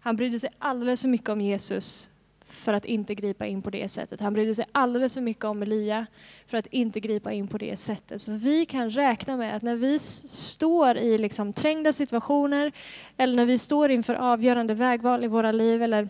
Han 0.00 0.16
brydde 0.16 0.38
sig 0.38 0.50
alldeles 0.58 1.02
för 1.02 1.08
mycket 1.08 1.28
om 1.28 1.40
Jesus 1.40 2.08
för 2.48 2.72
att 2.72 2.84
inte 2.84 3.14
gripa 3.14 3.46
in 3.46 3.62
på 3.62 3.70
det 3.70 3.88
sättet. 3.88 4.20
Han 4.20 4.32
brydde 4.32 4.54
sig 4.54 4.66
alldeles 4.72 5.14
för 5.14 5.20
mycket 5.20 5.44
om 5.44 5.62
Elia 5.62 6.06
för 6.46 6.58
att 6.58 6.66
inte 6.66 7.00
gripa 7.00 7.32
in 7.32 7.48
på 7.48 7.58
det 7.58 7.76
sättet. 7.76 8.20
Så 8.20 8.32
vi 8.32 8.66
kan 8.66 8.90
räkna 8.90 9.36
med 9.36 9.56
att 9.56 9.62
när 9.62 9.76
vi 9.76 9.98
står 9.98 10.96
i 10.96 11.18
liksom 11.18 11.52
trängda 11.52 11.92
situationer 11.92 12.72
eller 13.16 13.36
när 13.36 13.46
vi 13.46 13.58
står 13.58 13.90
inför 13.90 14.14
avgörande 14.14 14.74
vägval 14.74 15.24
i 15.24 15.26
våra 15.26 15.52
liv 15.52 15.82
eller 15.82 16.08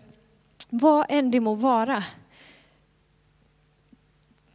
vad 0.68 1.07
än 1.09 1.31
det 1.31 1.40
må 1.40 1.55
vara. 1.55 2.05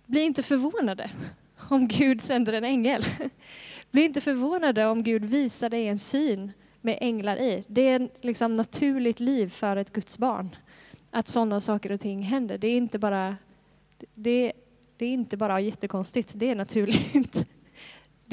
Bli 0.06 0.22
inte 0.22 0.43
förvånade 0.43 1.10
om 1.69 1.88
Gud 1.88 2.22
sänder 2.22 2.54
en 2.54 2.63
ängel. 2.63 3.06
Bli 3.91 4.06
inte 4.06 4.22
förvånade 4.22 4.86
om 4.86 5.04
Gud 5.04 5.26
visar 5.26 5.69
dig 5.69 5.88
en 5.88 6.00
syn 6.00 6.52
med 6.82 6.98
änglar 7.02 7.38
i. 7.38 7.63
Det 7.67 7.82
är 7.82 8.10
liksom 8.22 8.56
naturligt 8.56 9.19
liv 9.19 9.50
för 9.50 9.78
ett 9.78 9.93
Guds 9.93 10.17
barn 10.17 10.56
att 11.13 11.28
sådana 11.28 11.60
saker 11.60 11.91
och 11.91 11.99
ting 11.99 12.21
händer. 12.23 12.58
Det 12.58 12.67
är 12.67 12.78
inte 12.78 12.99
bara, 12.99 13.38
det, 14.15 14.54
det 14.97 15.06
är 15.06 15.13
inte 15.13 15.38
bara 15.38 15.60
jättekonstigt, 15.60 16.34
det 16.36 16.49
är 16.49 16.56
naturligt. 16.56 17.47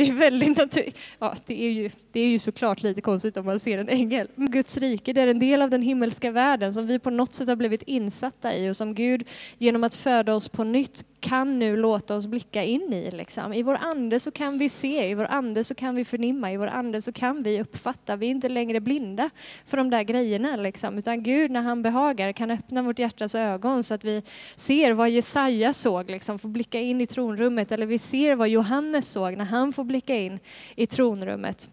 Det 0.01 0.09
är 0.09 0.13
väldigt 0.13 0.57
naturligt. 0.57 0.99
Ja, 1.19 1.35
det 1.47 1.63
är, 1.67 1.71
ju, 1.71 1.91
det 2.13 2.21
är 2.21 2.29
ju 2.29 2.39
såklart 2.39 2.83
lite 2.83 3.01
konstigt 3.01 3.37
om 3.37 3.47
man 3.47 3.61
ser 3.61 3.79
en 3.79 3.89
ängel. 3.89 4.29
Guds 4.37 4.77
rike, 4.79 5.13
det 5.13 5.21
är 5.21 5.27
en 5.27 5.39
del 5.39 5.63
av 5.63 5.71
den 5.71 5.83
himmelska 5.83 6.31
världen 6.31 6.75
som 6.75 6.87
vi 6.87 6.99
på 6.99 7.11
något 7.11 7.35
sätt 7.35 7.49
har 7.49 7.57
blivit 7.57 7.83
insatta 7.83 8.57
i 8.57 8.71
och 8.71 8.77
som 8.77 8.95
Gud 8.95 9.29
genom 9.59 9.85
att 9.85 9.95
föda 9.95 10.35
oss 10.35 10.49
på 10.49 10.65
nytt 10.65 11.05
kan 11.21 11.59
nu 11.59 11.77
låta 11.77 12.15
oss 12.15 12.27
blicka 12.27 12.65
in 12.65 12.93
i. 12.93 13.11
Liksom. 13.11 13.53
I 13.53 13.63
vår 13.63 13.79
ande 13.81 14.21
så 14.21 14.31
kan 14.31 14.59
vi 14.59 14.69
se, 14.69 15.09
i 15.09 15.15
vår 15.15 15.25
ande 15.25 15.65
så 15.65 15.75
kan 15.75 15.95
vi 15.95 16.05
förnimma, 16.05 16.53
i 16.53 16.57
vår 16.57 16.67
ande 16.67 17.03
så 17.03 17.13
kan 17.13 17.43
vi 17.43 17.61
uppfatta. 17.61 18.17
Vi 18.17 18.27
är 18.27 18.31
inte 18.31 18.49
längre 18.49 18.81
blinda 18.81 19.31
för 19.67 19.77
de 19.77 19.91
där 19.91 20.03
grejerna. 20.03 20.57
Liksom. 20.57 20.99
Utan 20.99 21.23
Gud 21.23 21.51
när 21.51 21.63
han 21.63 21.83
behagar 21.83 22.33
kan 22.33 22.51
öppna 22.51 22.83
vårt 22.83 22.99
hjärtas 22.99 23.35
ögon 23.35 23.83
så 23.83 23.95
att 23.95 24.05
vi 24.05 24.23
ser 24.57 24.93
vad 24.93 25.11
Jesaja 25.11 25.73
såg, 25.73 26.11
liksom, 26.11 26.39
får 26.39 26.49
blicka 26.49 26.81
in 26.81 27.01
i 27.01 27.07
tronrummet. 27.07 27.73
Eller 27.73 27.87
vi 27.87 27.99
ser 27.99 28.35
vad 28.35 28.49
Johannes 28.49 29.11
såg 29.11 29.37
när 29.37 29.45
han 29.45 29.73
får 29.73 29.85
blicka 29.91 30.17
in 30.17 30.39
i 30.75 30.87
tronrummet. 30.87 31.71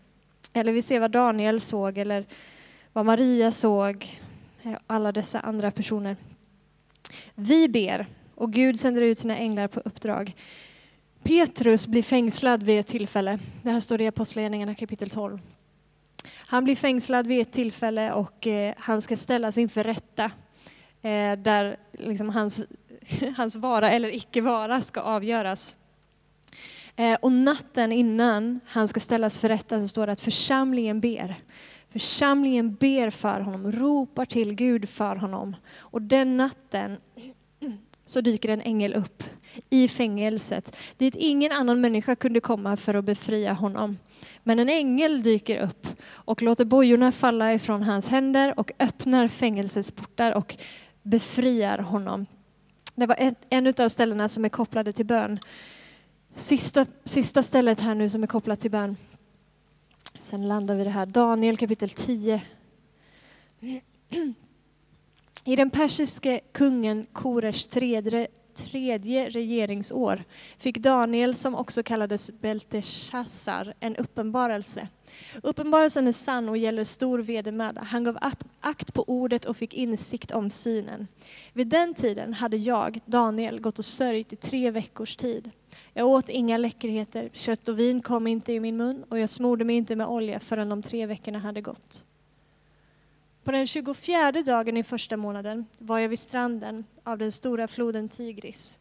Eller 0.54 0.74
vi 0.74 0.82
ser 0.82 1.00
vad 1.00 1.12
Daniel 1.12 1.62
såg 1.62 1.98
eller 1.98 2.26
vad 2.94 3.06
Maria 3.06 3.52
såg. 3.52 4.20
Eh, 4.64 4.74
alla 4.88 5.12
dessa 5.12 5.40
andra 5.40 5.72
personer. 5.72 6.16
Vi 7.36 7.70
ber 7.70 8.06
och 8.36 8.54
Gud 8.54 8.80
sänder 8.80 9.02
ut 9.02 9.18
sina 9.18 9.38
änglar 9.38 9.68
på 9.68 9.80
uppdrag. 9.80 10.36
Petrus 11.24 11.88
blir 11.88 12.04
fängslad 12.04 12.64
vid 12.64 12.80
ett 12.80 12.88
tillfälle. 12.88 13.40
Det 13.62 13.72
här 13.72 13.80
står 13.80 14.02
i 14.02 14.08
Apostlagärningarna 14.08 14.76
kapitel 14.76 15.10
12. 15.10 15.40
Han 16.36 16.64
blir 16.64 16.76
fängslad 16.76 17.28
vid 17.28 17.42
ett 17.42 17.52
tillfälle 17.52 18.14
och 18.14 18.48
eh, 18.48 18.74
han 18.78 19.02
ska 19.02 19.18
ställas 19.18 19.58
inför 19.58 19.84
rätta. 19.84 20.32
Eh, 21.02 21.38
där 21.38 21.78
liksom 21.92 22.30
hans, 22.30 22.64
hans 23.38 23.58
vara 23.58 23.92
eller 23.92 24.16
icke 24.16 24.42
vara 24.42 24.82
ska 24.82 25.02
avgöras. 25.02 25.78
Eh, 27.00 27.18
och 27.22 27.32
natten 27.32 27.92
innan 27.92 28.60
han 28.66 28.88
ska 28.88 29.00
ställas 29.00 29.40
för 29.40 29.50
rätta 29.50 29.82
så 29.82 29.88
står 29.88 30.06
det 30.06 30.12
att 30.12 30.22
församlingen 30.22 31.00
ber. 31.00 31.36
Församlingen 31.90 32.76
ber 32.76 33.10
för 33.10 33.40
honom, 33.40 33.72
ropar 33.72 34.26
till 34.26 34.54
Gud 34.54 34.90
för 34.90 35.16
honom. 35.16 35.56
Och 35.78 36.02
den 36.02 36.38
natten 36.38 36.98
så 38.06 38.22
dyker 38.22 38.50
en 38.50 38.62
ängel 38.62 38.94
upp 38.94 39.24
i 39.70 39.88
fängelset 39.88 40.78
dit 40.98 41.16
ingen 41.16 41.52
annan 41.52 41.82
människa 41.82 42.16
kunde 42.16 42.40
komma 42.40 42.78
för 42.78 42.94
att 42.94 43.06
befria 43.06 43.54
honom. 43.54 43.98
Men 44.44 44.60
en 44.60 44.70
ängel 44.70 45.22
dyker 45.22 45.62
upp 45.62 45.88
och 46.10 46.42
låter 46.42 46.66
bojorna 46.66 47.12
falla 47.12 47.54
ifrån 47.54 47.84
hans 47.84 48.08
händer 48.08 48.60
och 48.60 48.72
öppnar 48.80 49.28
fängelsets 49.28 49.92
portar 49.92 50.32
och 50.32 50.58
befriar 51.04 51.78
honom. 51.78 52.26
Det 52.96 53.06
var 53.06 53.16
ett, 53.20 53.46
en 53.50 53.74
av 53.80 53.90
ställena 53.90 54.30
som 54.30 54.46
är 54.46 54.50
kopplade 54.50 54.94
till 54.94 55.06
bön. 55.06 55.40
Sista, 56.40 56.86
sista 57.04 57.44
stället 57.44 57.80
här 57.80 57.96
nu 57.96 58.10
som 58.10 58.24
är 58.24 58.28
kopplat 58.28 58.60
till 58.60 58.72
bön. 58.72 58.98
Sen 60.20 60.46
landar 60.46 60.76
vi 60.76 60.84
det 60.84 60.90
här, 60.90 61.06
Daniel 61.06 61.58
kapitel 61.58 61.90
10. 61.90 62.42
I 65.44 65.56
den 65.56 65.70
persiske 65.70 66.40
kungen 66.52 67.06
Koresh 67.14 67.70
tredje, 67.70 68.28
tredje 68.58 69.30
regeringsår 69.30 70.24
fick 70.58 70.78
Daniel, 70.78 71.36
som 71.36 71.56
också 71.56 71.84
kallades 71.84 72.32
Belteshazzar, 72.42 73.74
en 73.80 73.96
uppenbarelse. 73.96 74.88
Uppenbarelsen 75.44 76.08
är 76.08 76.12
sann 76.12 76.50
och 76.50 76.58
gäller 76.58 76.84
stor 76.84 77.20
vedermöda. 77.20 77.82
Han 77.82 78.04
gav 78.04 78.18
akt 78.60 78.94
på 78.94 79.04
ordet 79.08 79.46
och 79.46 79.58
fick 79.58 79.74
insikt 79.74 80.32
om 80.32 80.50
synen. 80.50 81.08
Vid 81.54 81.68
den 81.68 81.94
tiden 81.94 82.34
hade 82.34 82.58
jag, 82.58 83.00
Daniel, 83.06 83.60
gått 83.60 83.80
och 83.80 83.86
sörjt 83.86 84.34
i 84.34 84.36
tre 84.36 84.72
veckors 84.72 85.16
tid. 85.16 85.52
Jag 85.94 86.08
åt 86.08 86.30
inga 86.30 86.58
läckerheter, 86.58 87.30
kött 87.34 87.68
och 87.68 87.80
vin 87.80 88.02
kom 88.02 88.28
inte 88.28 88.54
i 88.54 88.60
min 88.60 88.78
mun 88.78 89.04
och 89.10 89.20
jag 89.20 89.30
smorde 89.30 89.66
mig 89.66 89.76
inte 89.76 89.96
med 89.96 90.08
olja 90.08 90.40
förrän 90.40 90.70
de 90.70 90.82
tre 90.82 91.06
veckorna 91.06 91.40
hade 91.40 91.62
gått. 91.62 92.06
På 93.48 93.52
den 93.52 93.68
24 93.68 94.32
dagen 94.32 94.78
i 94.78 94.84
första 94.84 95.18
månaden 95.18 95.66
var 95.80 96.00
jag 96.00 96.10
vid 96.10 96.20
stranden 96.20 96.86
av 97.04 97.18
den 97.18 97.32
stora 97.32 97.68
floden 97.68 98.10
Tigris. 98.10 98.80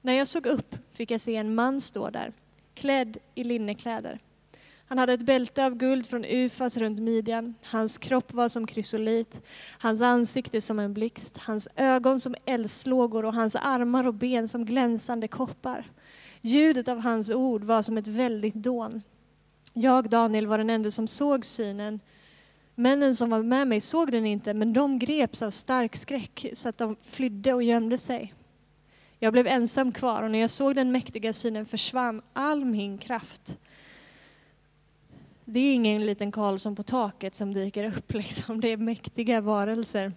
När 0.00 0.12
jag 0.12 0.28
såg 0.28 0.46
upp 0.46 0.76
fick 0.92 1.10
jag 1.10 1.20
se 1.20 1.36
en 1.36 1.54
man 1.54 1.80
stå 1.80 2.10
där, 2.10 2.32
klädd 2.74 3.18
i 3.34 3.44
linnekläder. 3.44 4.18
Han 4.86 4.98
hade 4.98 5.12
ett 5.12 5.26
bälte 5.26 5.66
av 5.66 5.74
guld 5.74 6.06
från 6.06 6.24
Ufas 6.24 6.76
runt 6.76 7.00
midjan. 7.00 7.54
Hans 7.64 7.98
kropp 7.98 8.32
var 8.32 8.48
som 8.48 8.66
krysolit, 8.66 9.40
hans 9.78 10.02
ansikte 10.02 10.60
som 10.60 10.78
en 10.78 10.94
blixt, 10.94 11.38
hans 11.38 11.68
ögon 11.76 12.20
som 12.20 12.34
eldslågor 12.44 13.24
och 13.24 13.34
hans 13.34 13.56
armar 13.56 14.06
och 14.06 14.14
ben 14.14 14.48
som 14.48 14.64
glänsande 14.64 15.28
koppar. 15.28 15.90
Ljudet 16.40 16.88
av 16.88 17.00
hans 17.00 17.30
ord 17.30 17.64
var 17.64 17.82
som 17.82 17.98
ett 17.98 18.06
väldigt 18.06 18.54
dån. 18.54 19.02
Jag, 19.72 20.08
Daniel, 20.08 20.46
var 20.46 20.58
den 20.58 20.70
enda 20.70 20.90
som 20.90 21.06
såg 21.06 21.44
synen 21.44 22.00
Männen 22.74 23.14
som 23.14 23.30
var 23.30 23.42
med 23.42 23.68
mig 23.68 23.80
såg 23.80 24.12
den 24.12 24.26
inte, 24.26 24.54
men 24.54 24.72
de 24.72 24.98
greps 24.98 25.42
av 25.42 25.50
stark 25.50 25.96
skräck 25.96 26.46
så 26.52 26.68
att 26.68 26.78
de 26.78 26.96
flydde 27.02 27.54
och 27.54 27.62
gömde 27.62 27.98
sig. 27.98 28.34
Jag 29.18 29.32
blev 29.32 29.46
ensam 29.46 29.92
kvar 29.92 30.22
och 30.22 30.30
när 30.30 30.38
jag 30.38 30.50
såg 30.50 30.74
den 30.74 30.92
mäktiga 30.92 31.32
synen 31.32 31.66
försvann 31.66 32.22
all 32.32 32.64
min 32.64 32.98
kraft. 32.98 33.58
Det 35.44 35.60
är 35.60 35.74
ingen 35.74 36.06
liten 36.06 36.32
Karlsson 36.32 36.76
på 36.76 36.82
taket 36.82 37.34
som 37.34 37.54
dyker 37.54 37.84
upp, 37.84 38.12
liksom. 38.14 38.60
det 38.60 38.68
är 38.68 38.76
mäktiga 38.76 39.40
varelser. 39.40 40.12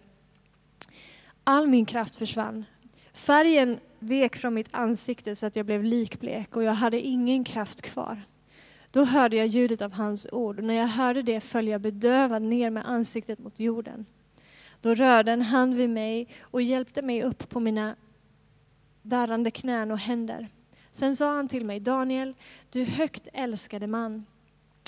All 1.44 1.68
min 1.68 1.86
kraft 1.86 2.16
försvann. 2.16 2.66
Färgen 3.14 3.80
vek 4.00 4.36
från 4.36 4.54
mitt 4.54 4.70
ansikte 4.72 5.36
så 5.36 5.46
att 5.46 5.56
jag 5.56 5.66
blev 5.66 5.84
likblek 5.84 6.56
och 6.56 6.64
jag 6.64 6.74
hade 6.74 7.02
ingen 7.02 7.44
kraft 7.44 7.82
kvar. 7.82 8.22
Då 8.96 9.04
hörde 9.04 9.36
jag 9.36 9.48
ljudet 9.48 9.82
av 9.82 9.94
hans 9.94 10.28
ord 10.32 10.58
och 10.60 10.64
när 10.64 10.74
jag 10.74 10.88
hörde 10.88 11.22
det 11.22 11.42
föll 11.42 11.68
jag 11.68 11.82
bedövad 11.82 12.42
ner 12.42 12.70
med 12.70 12.88
ansiktet 12.88 13.40
mot 13.40 13.60
jorden. 13.60 14.06
Då 14.82 14.96
rörde 14.96 15.32
en 15.32 15.42
hand 15.42 15.76
vid 15.76 15.90
mig 15.90 16.28
och 16.42 16.62
hjälpte 16.62 17.02
mig 17.02 17.24
upp 17.24 17.50
på 17.50 17.60
mina 17.60 17.96
darrande 19.02 19.52
knän 19.52 19.92
och 19.92 19.98
händer. 19.98 20.48
Sen 20.92 21.16
sa 21.16 21.36
han 21.36 21.48
till 21.48 21.66
mig, 21.66 21.80
Daniel, 21.80 22.34
du 22.70 22.84
högt 22.84 23.28
älskade 23.34 23.88
man. 23.88 24.26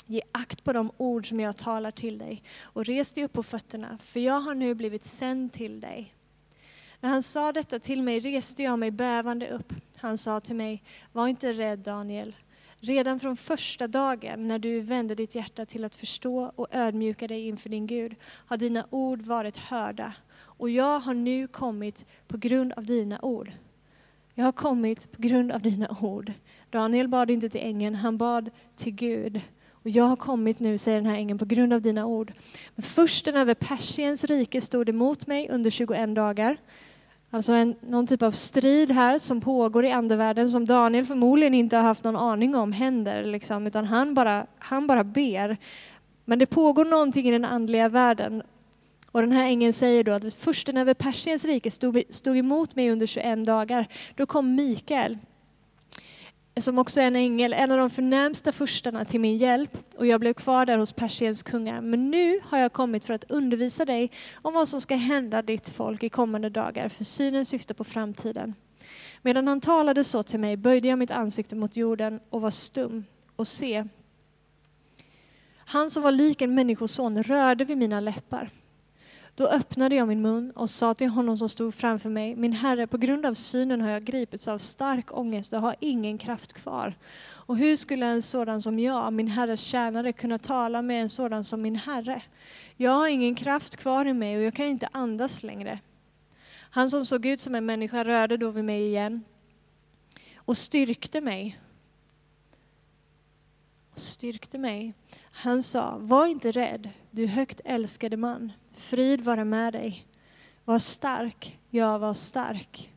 Ge 0.06 0.22
akt 0.32 0.64
på 0.64 0.72
de 0.72 0.90
ord 0.96 1.28
som 1.28 1.40
jag 1.40 1.56
talar 1.56 1.90
till 1.90 2.18
dig 2.18 2.42
och 2.62 2.84
res 2.84 3.12
dig 3.12 3.24
upp 3.24 3.32
på 3.32 3.42
fötterna, 3.42 3.98
för 3.98 4.20
jag 4.20 4.40
har 4.40 4.54
nu 4.54 4.74
blivit 4.74 5.04
sänd 5.04 5.52
till 5.52 5.80
dig. 5.80 6.12
När 7.00 7.10
han 7.10 7.22
sa 7.22 7.52
detta 7.52 7.78
till 7.78 8.02
mig 8.02 8.20
reste 8.20 8.62
jag 8.62 8.78
mig 8.78 8.90
bävande 8.90 9.48
upp. 9.48 9.72
Han 9.96 10.18
sa 10.18 10.40
till 10.40 10.56
mig, 10.56 10.82
var 11.12 11.28
inte 11.28 11.52
rädd 11.52 11.78
Daniel. 11.78 12.34
Redan 12.80 13.20
från 13.20 13.36
första 13.36 13.88
dagen 13.88 14.48
när 14.48 14.58
du 14.58 14.80
vände 14.80 15.14
ditt 15.14 15.34
hjärta 15.34 15.66
till 15.66 15.84
att 15.84 15.94
förstå 15.94 16.52
och 16.54 16.66
ödmjuka 16.70 17.28
dig 17.28 17.48
inför 17.48 17.70
din 17.70 17.86
Gud 17.86 18.14
har 18.22 18.56
dina 18.56 18.86
ord 18.90 19.22
varit 19.22 19.56
hörda. 19.56 20.12
Och 20.40 20.70
jag 20.70 21.00
har 21.00 21.14
nu 21.14 21.46
kommit 21.46 22.06
på 22.28 22.36
grund 22.36 22.72
av 22.72 22.84
dina 22.84 23.18
ord. 23.22 23.52
Jag 24.34 24.44
har 24.44 24.52
kommit 24.52 25.12
på 25.12 25.22
grund 25.22 25.52
av 25.52 25.62
dina 25.62 25.96
ord. 26.00 26.32
Daniel 26.70 27.08
bad 27.08 27.30
inte 27.30 27.48
till 27.48 27.60
ängeln, 27.60 27.94
han 27.94 28.18
bad 28.18 28.50
till 28.76 28.94
Gud. 28.94 29.40
Och 29.70 29.90
jag 29.90 30.04
har 30.04 30.16
kommit 30.16 30.60
nu, 30.60 30.78
säger 30.78 31.00
den 31.00 31.10
här 31.10 31.16
ängeln, 31.16 31.38
på 31.38 31.44
grund 31.44 31.72
av 31.72 31.82
dina 31.82 32.06
ord. 32.06 32.32
Men 32.74 32.82
försten 32.82 33.36
över 33.36 33.54
Persiens 33.54 34.24
rike 34.24 34.60
stod 34.60 34.88
emot 34.88 35.26
mig 35.26 35.48
under 35.50 35.70
21 35.70 36.14
dagar. 36.14 36.56
Alltså 37.30 37.52
en, 37.52 37.74
någon 37.80 38.06
typ 38.06 38.22
av 38.22 38.30
strid 38.30 38.90
här 38.90 39.18
som 39.18 39.40
pågår 39.40 39.84
i 39.84 39.90
andevärlden 39.90 40.48
som 40.48 40.66
Daniel 40.66 41.04
förmodligen 41.04 41.54
inte 41.54 41.76
har 41.76 41.82
haft 41.82 42.04
någon 42.04 42.16
aning 42.16 42.54
om 42.54 42.72
händer, 42.72 43.24
liksom, 43.24 43.66
utan 43.66 43.84
han 43.84 44.14
bara, 44.14 44.46
han 44.58 44.86
bara 44.86 45.04
ber. 45.04 45.56
Men 46.24 46.38
det 46.38 46.46
pågår 46.46 46.84
någonting 46.84 47.28
i 47.28 47.30
den 47.30 47.44
andliga 47.44 47.88
världen. 47.88 48.42
Och 49.12 49.20
den 49.20 49.32
här 49.32 49.44
ängeln 49.44 49.72
säger 49.72 50.04
då 50.04 50.12
att 50.12 50.34
försten 50.34 50.76
över 50.76 50.94
Persiens 50.94 51.44
rike 51.44 51.70
stod, 51.70 52.02
stod 52.10 52.36
emot 52.36 52.76
mig 52.76 52.90
under 52.90 53.06
21 53.06 53.46
dagar. 53.46 53.86
Då 54.14 54.26
kom 54.26 54.54
Mikael, 54.54 55.18
som 56.62 56.78
också 56.78 57.00
är 57.00 57.04
en 57.04 57.16
ängel, 57.16 57.52
en 57.52 57.70
av 57.70 57.78
de 57.78 57.90
förnämsta 57.90 58.52
furstarna 58.52 59.04
till 59.04 59.20
min 59.20 59.36
hjälp 59.36 59.78
och 59.96 60.06
jag 60.06 60.20
blev 60.20 60.34
kvar 60.34 60.66
där 60.66 60.78
hos 60.78 60.92
Persiens 60.92 61.42
kungar. 61.42 61.80
Men 61.80 62.10
nu 62.10 62.40
har 62.44 62.58
jag 62.58 62.72
kommit 62.72 63.04
för 63.04 63.14
att 63.14 63.30
undervisa 63.30 63.84
dig 63.84 64.10
om 64.42 64.54
vad 64.54 64.68
som 64.68 64.80
ska 64.80 64.94
hända 64.94 65.42
ditt 65.42 65.68
folk 65.68 66.02
i 66.02 66.08
kommande 66.08 66.50
dagar, 66.50 66.88
för 66.88 67.04
synen 67.04 67.44
syftar 67.44 67.74
på 67.74 67.84
framtiden. 67.84 68.54
Medan 69.22 69.48
han 69.48 69.60
talade 69.60 70.04
så 70.04 70.22
till 70.22 70.40
mig 70.40 70.56
böjde 70.56 70.88
jag 70.88 70.98
mitt 70.98 71.10
ansikte 71.10 71.56
mot 71.56 71.76
jorden 71.76 72.20
och 72.30 72.40
var 72.40 72.50
stum 72.50 73.04
och 73.36 73.48
se. 73.48 73.84
Han 75.56 75.90
som 75.90 76.02
var 76.02 76.12
lik 76.12 76.42
en 76.42 76.54
människoson 76.54 77.22
rörde 77.22 77.64
vid 77.64 77.78
mina 77.78 78.00
läppar. 78.00 78.50
Då 79.38 79.46
öppnade 79.46 79.94
jag 79.94 80.08
min 80.08 80.22
mun 80.22 80.50
och 80.50 80.70
sa 80.70 80.94
till 80.94 81.08
honom 81.08 81.36
som 81.36 81.48
stod 81.48 81.74
framför 81.74 82.10
mig, 82.10 82.36
min 82.36 82.52
herre, 82.52 82.86
på 82.86 82.96
grund 82.98 83.26
av 83.26 83.34
synen 83.34 83.80
har 83.80 83.90
jag 83.90 84.04
gripits 84.04 84.48
av 84.48 84.58
stark 84.58 85.16
ångest 85.16 85.52
och 85.52 85.60
har 85.60 85.76
ingen 85.80 86.18
kraft 86.18 86.52
kvar. 86.52 86.94
Och 87.20 87.56
hur 87.56 87.76
skulle 87.76 88.06
en 88.06 88.22
sådan 88.22 88.60
som 88.60 88.78
jag, 88.78 89.12
min 89.12 89.28
herres 89.28 89.60
tjänare, 89.60 90.12
kunna 90.12 90.38
tala 90.38 90.82
med 90.82 91.02
en 91.02 91.08
sådan 91.08 91.44
som 91.44 91.62
min 91.62 91.76
herre? 91.76 92.22
Jag 92.76 92.90
har 92.90 93.08
ingen 93.08 93.34
kraft 93.34 93.76
kvar 93.76 94.06
i 94.06 94.12
mig 94.12 94.36
och 94.36 94.42
jag 94.42 94.54
kan 94.54 94.66
inte 94.66 94.88
andas 94.92 95.42
längre. 95.42 95.78
Han 96.70 96.90
som 96.90 97.04
såg 97.04 97.26
ut 97.26 97.40
som 97.40 97.54
en 97.54 97.66
människa 97.66 98.04
rörde 98.04 98.36
då 98.36 98.50
vid 98.50 98.64
mig 98.64 98.86
igen 98.86 99.24
och 100.36 100.56
styrkte 100.56 101.20
mig. 101.20 101.60
Och 103.92 104.00
styrkte 104.00 104.58
mig. 104.58 104.94
Han 105.20 105.62
sa, 105.62 105.96
var 106.00 106.26
inte 106.26 106.50
rädd, 106.50 106.90
du 107.10 107.26
högt 107.26 107.60
älskade 107.64 108.16
man. 108.16 108.52
Frid 108.78 109.20
vara 109.20 109.44
med 109.44 109.72
dig. 109.72 110.06
Var 110.64 110.78
stark, 110.78 111.58
jag 111.70 111.98
var 111.98 112.14
stark. 112.14 112.90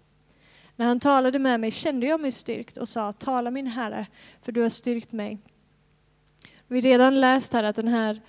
När 0.76 0.86
han 0.86 1.00
talade 1.00 1.40
med 1.40 1.60
mig 1.60 1.72
kände 1.72 2.06
jag 2.06 2.22
mig 2.22 2.32
styrkt 2.32 2.78
och 2.78 2.88
sa, 2.88 3.12
tala 3.12 3.52
min 3.52 3.68
Herre, 3.68 4.08
för 4.42 4.52
du 4.52 4.62
har 4.62 4.70
styrkt 4.70 5.12
mig. 5.12 5.38
Vi 6.68 6.78
har 6.78 6.82
redan 6.82 7.20
läst 7.22 7.54
här 7.54 7.64
att 7.64 7.76
den 7.76 7.88
här, 7.88 8.22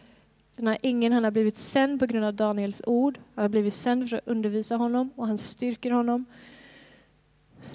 den 0.56 0.66
här 0.66 0.78
ängeln 0.82 1.14
han 1.14 1.24
har 1.24 1.30
blivit 1.30 1.56
sänd 1.56 2.00
på 2.00 2.06
grund 2.06 2.24
av 2.24 2.34
Daniels 2.34 2.82
ord. 2.86 3.18
Han 3.34 3.42
har 3.42 3.48
blivit 3.48 3.74
sänd 3.74 4.08
för 4.08 4.16
att 4.16 4.28
undervisa 4.28 4.76
honom 4.76 5.10
och 5.16 5.26
han 5.26 5.38
styrker 5.38 5.90
honom. 5.90 6.24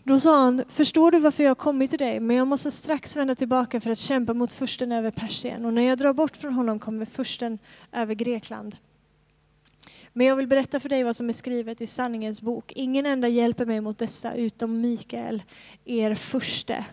Då 0.03 0.19
sa 0.19 0.43
han, 0.43 0.63
förstår 0.67 1.11
du 1.11 1.19
varför 1.19 1.43
jag 1.43 1.49
har 1.49 1.55
kommit 1.55 1.89
till 1.89 1.99
dig? 1.99 2.19
Men 2.19 2.35
jag 2.35 2.47
måste 2.47 2.71
strax 2.71 3.17
vända 3.17 3.35
tillbaka 3.35 3.81
för 3.81 3.89
att 3.89 3.97
kämpa 3.97 4.33
mot 4.33 4.53
försten 4.53 4.91
över 4.91 5.11
Persien. 5.11 5.65
Och 5.65 5.73
när 5.73 5.81
jag 5.81 5.97
drar 5.97 6.13
bort 6.13 6.37
från 6.37 6.53
honom 6.53 6.79
kommer 6.79 7.05
försten 7.05 7.59
över 7.91 8.13
Grekland. 8.13 8.75
Men 10.17 10.27
jag 10.27 10.35
vill 10.35 10.47
berätta 10.47 10.79
för 10.79 10.89
dig 10.89 11.03
vad 11.03 11.15
som 11.15 11.29
är 11.29 11.33
skrivet 11.33 11.81
i 11.81 11.87
sanningens 11.87 12.41
bok. 12.41 12.71
Ingen 12.75 13.05
enda 13.05 13.27
hjälper 13.27 13.65
mig 13.65 13.81
mot 13.81 13.97
dessa 13.97 14.33
utom 14.33 14.81
Mikael, 14.81 15.43
er 15.85 16.15
förste. 16.15 16.85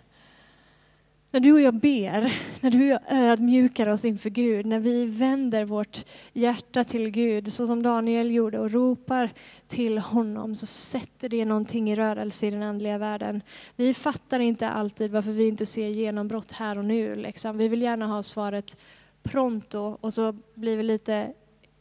När 1.30 1.40
du 1.40 1.52
och 1.52 1.60
jag 1.60 1.74
ber, 1.74 2.32
när 2.60 2.70
du 2.70 2.78
och 2.78 2.86
jag 2.86 3.00
ödmjukar 3.08 3.86
oss 3.86 4.04
inför 4.04 4.30
Gud, 4.30 4.66
när 4.66 4.78
vi 4.78 5.06
vänder 5.06 5.64
vårt 5.64 6.04
hjärta 6.32 6.84
till 6.84 7.10
Gud, 7.10 7.52
så 7.52 7.66
som 7.66 7.82
Daniel 7.82 8.30
gjorde 8.30 8.58
och 8.58 8.70
ropar 8.70 9.30
till 9.66 9.98
honom, 9.98 10.54
så 10.54 10.66
sätter 10.66 11.28
det 11.28 11.44
någonting 11.44 11.90
i 11.90 11.96
rörelse 11.96 12.46
i 12.46 12.50
den 12.50 12.62
andliga 12.62 12.98
världen. 12.98 13.42
Vi 13.76 13.94
fattar 13.94 14.40
inte 14.40 14.68
alltid 14.68 15.10
varför 15.10 15.32
vi 15.32 15.48
inte 15.48 15.66
ser 15.66 15.88
genombrott 15.88 16.52
här 16.52 16.78
och 16.78 16.84
nu. 16.84 17.16
Liksom. 17.16 17.58
Vi 17.58 17.68
vill 17.68 17.82
gärna 17.82 18.06
ha 18.06 18.22
svaret 18.22 18.80
pronto 19.22 19.98
och 20.00 20.12
så 20.12 20.36
blir 20.54 20.76
vi 20.76 20.82
lite 20.82 21.34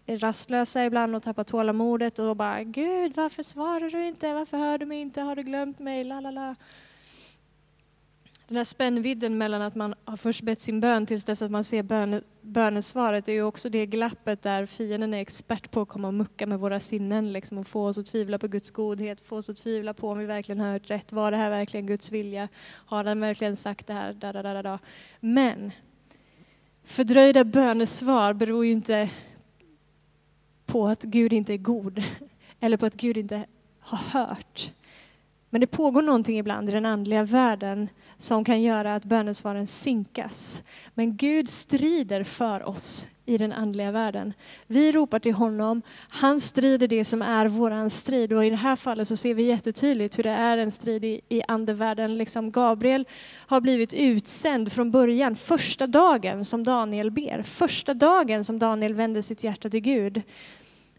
rastlösa 0.08 0.86
ibland 0.86 1.16
och 1.16 1.24
tappar 1.24 1.44
tålamodet 1.44 2.20
och 2.20 2.36
bara 2.36 2.64
Gud, 2.64 3.16
varför 3.16 3.44
svarar 3.44 3.90
du 3.90 4.08
inte? 4.08 4.34
Varför 4.34 4.58
hör 4.58 4.78
du 4.78 4.86
mig 4.86 5.02
inte? 5.02 5.22
Har 5.22 5.36
du 5.36 5.44
glömt 5.44 5.80
mig? 5.80 6.04
La, 6.04 6.20
la, 6.20 6.32
la. 6.32 6.56
Den 8.48 8.58
här 8.58 8.64
spännvidden 8.64 9.38
mellan 9.38 9.62
att 9.62 9.76
man 9.76 9.96
har 10.06 10.18
först 10.18 10.42
bett 10.42 10.60
sin 10.60 10.80
bön 10.80 11.06
tills 11.06 11.26
dess 11.26 11.42
att 11.42 11.52
man 11.52 11.64
ser 11.64 11.84
bön, 11.84 12.22
bönesvaret 12.42 13.28
är 13.28 13.34
ju 13.34 13.44
också 13.44 13.70
det 13.70 13.86
glappet 13.86 14.42
där 14.42 14.66
fienden 14.66 15.14
är 15.14 15.22
expert 15.22 15.72
på 15.72 15.82
att 15.82 15.90
komma 15.90 16.08
och 16.08 16.14
mucka 16.14 16.48
med 16.48 16.60
våra 16.60 16.80
sinnen 16.80 17.34
liksom, 17.34 17.58
och 17.58 17.68
få 17.68 17.88
oss 17.88 17.98
att 17.98 18.06
tvivla 18.06 18.40
på 18.40 18.48
Guds 18.48 18.72
godhet, 18.72 19.22
få 19.22 19.38
oss 19.38 19.50
att 19.50 19.58
tvivla 19.58 19.94
på 19.94 20.10
om 20.10 20.18
vi 20.18 20.26
verkligen 20.26 20.60
har 20.60 20.72
hört 20.72 20.90
rätt. 20.90 21.12
Var 21.12 21.32
det 21.32 21.38
här 21.38 21.50
verkligen 21.50 21.88
Guds 21.88 22.12
vilja? 22.12 22.48
Har 22.66 23.04
han 23.04 23.20
verkligen 23.20 23.56
sagt 23.56 23.88
det 23.88 23.94
här? 23.94 24.14
Da, 24.14 24.34
da, 24.34 24.44
da, 24.44 24.62
da. 24.62 24.80
Men 25.20 25.72
fördröjda 26.84 27.44
bönesvar 27.44 28.34
beror 28.34 28.66
ju 28.66 28.72
inte 28.72 29.10
på 30.74 30.88
att 30.88 31.04
Gud 31.04 31.34
inte 31.34 31.54
är 31.54 31.58
god 31.58 32.04
eller 32.60 32.78
på 32.78 32.86
att 32.86 32.96
Gud 32.96 33.18
inte 33.18 33.46
har 33.80 33.98
hört. 33.98 34.72
Men 35.50 35.62
det 35.62 35.68
pågår 35.68 36.02
någonting 36.02 36.40
ibland 36.40 36.70
i 36.70 36.72
den 36.72 36.86
andliga 36.86 37.24
världen 37.24 37.90
som 38.18 38.44
kan 38.44 38.62
göra 38.62 38.96
att 38.96 39.06
bönesvaren 39.06 39.68
sinkas. 39.68 40.64
Men 40.94 41.18
Gud 41.18 41.50
strider 41.50 42.24
för 42.24 42.68
oss 42.68 43.08
i 43.26 43.38
den 43.38 43.54
andliga 43.54 43.92
världen. 43.92 44.34
Vi 44.68 44.92
ropar 44.92 45.20
till 45.20 45.34
honom, 45.34 45.82
han 46.10 46.40
strider 46.40 46.88
det 46.88 47.06
som 47.06 47.22
är 47.22 47.46
våran 47.46 47.90
strid. 47.90 48.34
Och 48.34 48.46
i 48.46 48.50
det 48.50 48.56
här 48.56 48.76
fallet 48.76 49.08
så 49.08 49.16
ser 49.16 49.34
vi 49.34 49.44
jättetydligt 49.44 50.18
hur 50.18 50.24
det 50.24 50.30
är 50.30 50.58
en 50.58 50.72
strid 50.72 51.06
i, 51.06 51.22
i 51.30 51.44
andevärlden. 51.48 52.18
Liksom 52.18 52.52
Gabriel 52.52 53.08
har 53.48 53.62
blivit 53.62 53.94
utsänd 53.94 54.72
från 54.72 54.92
början, 54.92 55.36
första 55.36 55.88
dagen 55.88 56.46
som 56.46 56.64
Daniel 56.64 57.12
ber. 57.12 57.42
Första 57.44 57.94
dagen 57.94 58.44
som 58.44 58.60
Daniel 58.60 58.94
vänder 58.94 59.22
sitt 59.22 59.44
hjärta 59.44 59.70
till 59.70 59.80
Gud 59.80 60.22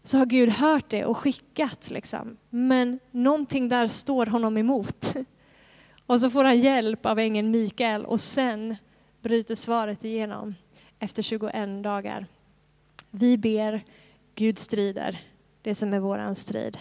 så 0.07 0.17
har 0.17 0.25
Gud 0.25 0.49
hört 0.49 0.89
det 0.89 1.05
och 1.05 1.17
skickat. 1.17 1.89
Liksom. 1.89 2.37
Men 2.49 2.99
någonting 3.11 3.69
där 3.69 3.87
står 3.87 4.25
honom 4.25 4.57
emot. 4.57 5.13
Och 6.05 6.21
så 6.21 6.29
får 6.29 6.43
han 6.43 6.59
hjälp 6.59 7.05
av 7.05 7.19
ängeln 7.19 7.51
Mikael 7.51 8.05
och 8.05 8.21
sen 8.21 8.75
bryter 9.21 9.55
svaret 9.55 10.05
igenom 10.05 10.55
efter 10.99 11.23
21 11.23 11.83
dagar. 11.83 12.25
Vi 13.11 13.37
ber, 13.37 13.85
Gud 14.35 14.57
strider, 14.59 15.19
det 15.61 15.75
som 15.75 15.93
är 15.93 15.99
våran 15.99 16.35
strid. 16.35 16.77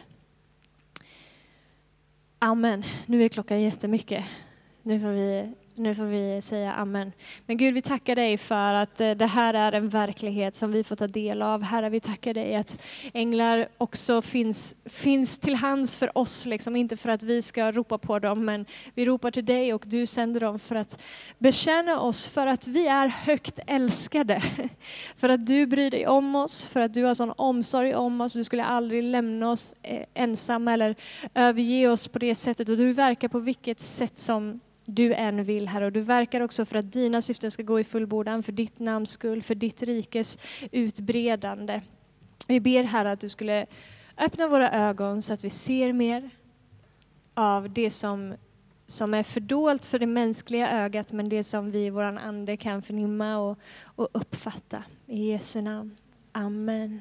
Amen. 2.38 2.82
Nu 3.06 3.24
är 3.24 3.28
klockan 3.28 3.60
jättemycket. 3.60 4.24
Nu 4.82 5.00
får 5.00 5.08
vi 5.08 5.54
nu 5.76 5.94
får 5.94 6.04
vi 6.04 6.42
säga 6.42 6.72
amen. 6.72 7.12
Men 7.46 7.56
Gud, 7.56 7.74
vi 7.74 7.82
tackar 7.82 8.16
dig 8.16 8.38
för 8.38 8.74
att 8.74 9.00
eh, 9.00 9.10
det 9.10 9.26
här 9.26 9.54
är 9.54 9.72
en 9.72 9.88
verklighet 9.88 10.56
som 10.56 10.72
vi 10.72 10.84
får 10.84 10.96
ta 10.96 11.06
del 11.06 11.42
av. 11.42 11.62
Herre, 11.62 11.88
vi 11.88 12.00
tackar 12.00 12.34
dig 12.34 12.56
att 12.56 12.82
änglar 13.12 13.68
också 13.78 14.22
finns, 14.22 14.76
finns 14.84 15.38
till 15.38 15.54
hands 15.54 15.98
för 15.98 16.18
oss, 16.18 16.46
liksom. 16.46 16.76
inte 16.76 16.96
för 16.96 17.08
att 17.08 17.22
vi 17.22 17.42
ska 17.42 17.72
ropa 17.72 17.98
på 17.98 18.18
dem, 18.18 18.44
men 18.44 18.66
vi 18.94 19.04
ropar 19.04 19.30
till 19.30 19.44
dig 19.44 19.74
och 19.74 19.84
du 19.86 20.06
sänder 20.06 20.40
dem 20.40 20.58
för 20.58 20.76
att 20.76 21.02
bekänna 21.38 22.00
oss, 22.00 22.28
för 22.28 22.46
att 22.46 22.66
vi 22.66 22.86
är 22.86 23.08
högt 23.08 23.58
älskade. 23.66 24.42
För 25.16 25.28
att 25.28 25.46
du 25.46 25.66
bryr 25.66 25.90
dig 25.90 26.06
om 26.06 26.34
oss, 26.34 26.66
för 26.66 26.80
att 26.80 26.94
du 26.94 27.04
har 27.04 27.14
sån 27.14 27.32
omsorg 27.36 27.94
om 27.94 28.20
oss. 28.20 28.32
Du 28.32 28.44
skulle 28.44 28.64
aldrig 28.64 29.02
lämna 29.02 29.50
oss 29.50 29.74
eh, 29.82 30.02
ensamma 30.14 30.72
eller 30.72 30.94
överge 31.34 31.88
oss 31.88 32.08
på 32.08 32.18
det 32.18 32.34
sättet. 32.34 32.68
Och 32.68 32.76
du 32.76 32.92
verkar 32.92 33.28
på 33.28 33.38
vilket 33.38 33.80
sätt 33.80 34.18
som 34.18 34.60
du 34.84 35.14
än 35.14 35.44
vill, 35.44 35.68
Herre. 35.68 35.86
Och 35.86 35.92
du 35.92 36.00
verkar 36.00 36.40
också 36.40 36.64
för 36.64 36.78
att 36.78 36.92
dina 36.92 37.22
syften 37.22 37.50
ska 37.50 37.62
gå 37.62 37.80
i 37.80 37.84
fullbordan, 37.84 38.42
för 38.42 38.52
ditt 38.52 38.78
namns 38.78 39.10
skull, 39.10 39.42
för 39.42 39.54
ditt 39.54 39.82
rikes 39.82 40.38
utbredande. 40.72 41.80
Vi 42.48 42.60
ber, 42.60 42.84
Herre, 42.84 43.12
att 43.12 43.20
du 43.20 43.28
skulle 43.28 43.66
Öppna 44.18 44.48
våra 44.48 44.70
ögon 44.70 45.22
så 45.22 45.32
att 45.32 45.44
vi 45.44 45.50
ser 45.50 45.92
mer 45.92 46.30
av 47.34 47.72
det 47.72 47.90
som, 47.90 48.34
som 48.86 49.14
är 49.14 49.22
fördolt 49.22 49.86
för 49.86 49.98
det 49.98 50.06
mänskliga 50.06 50.70
ögat 50.70 51.12
men 51.12 51.28
det 51.28 51.44
som 51.44 51.70
vi 51.70 51.86
i 51.86 51.90
vår 51.90 52.02
ande 52.02 52.56
kan 52.56 52.82
förnimma 52.82 53.38
och, 53.38 53.58
och 53.84 54.08
uppfatta. 54.12 54.82
I 55.06 55.30
Jesu 55.30 55.60
namn. 55.60 55.96
Amen. 56.32 57.00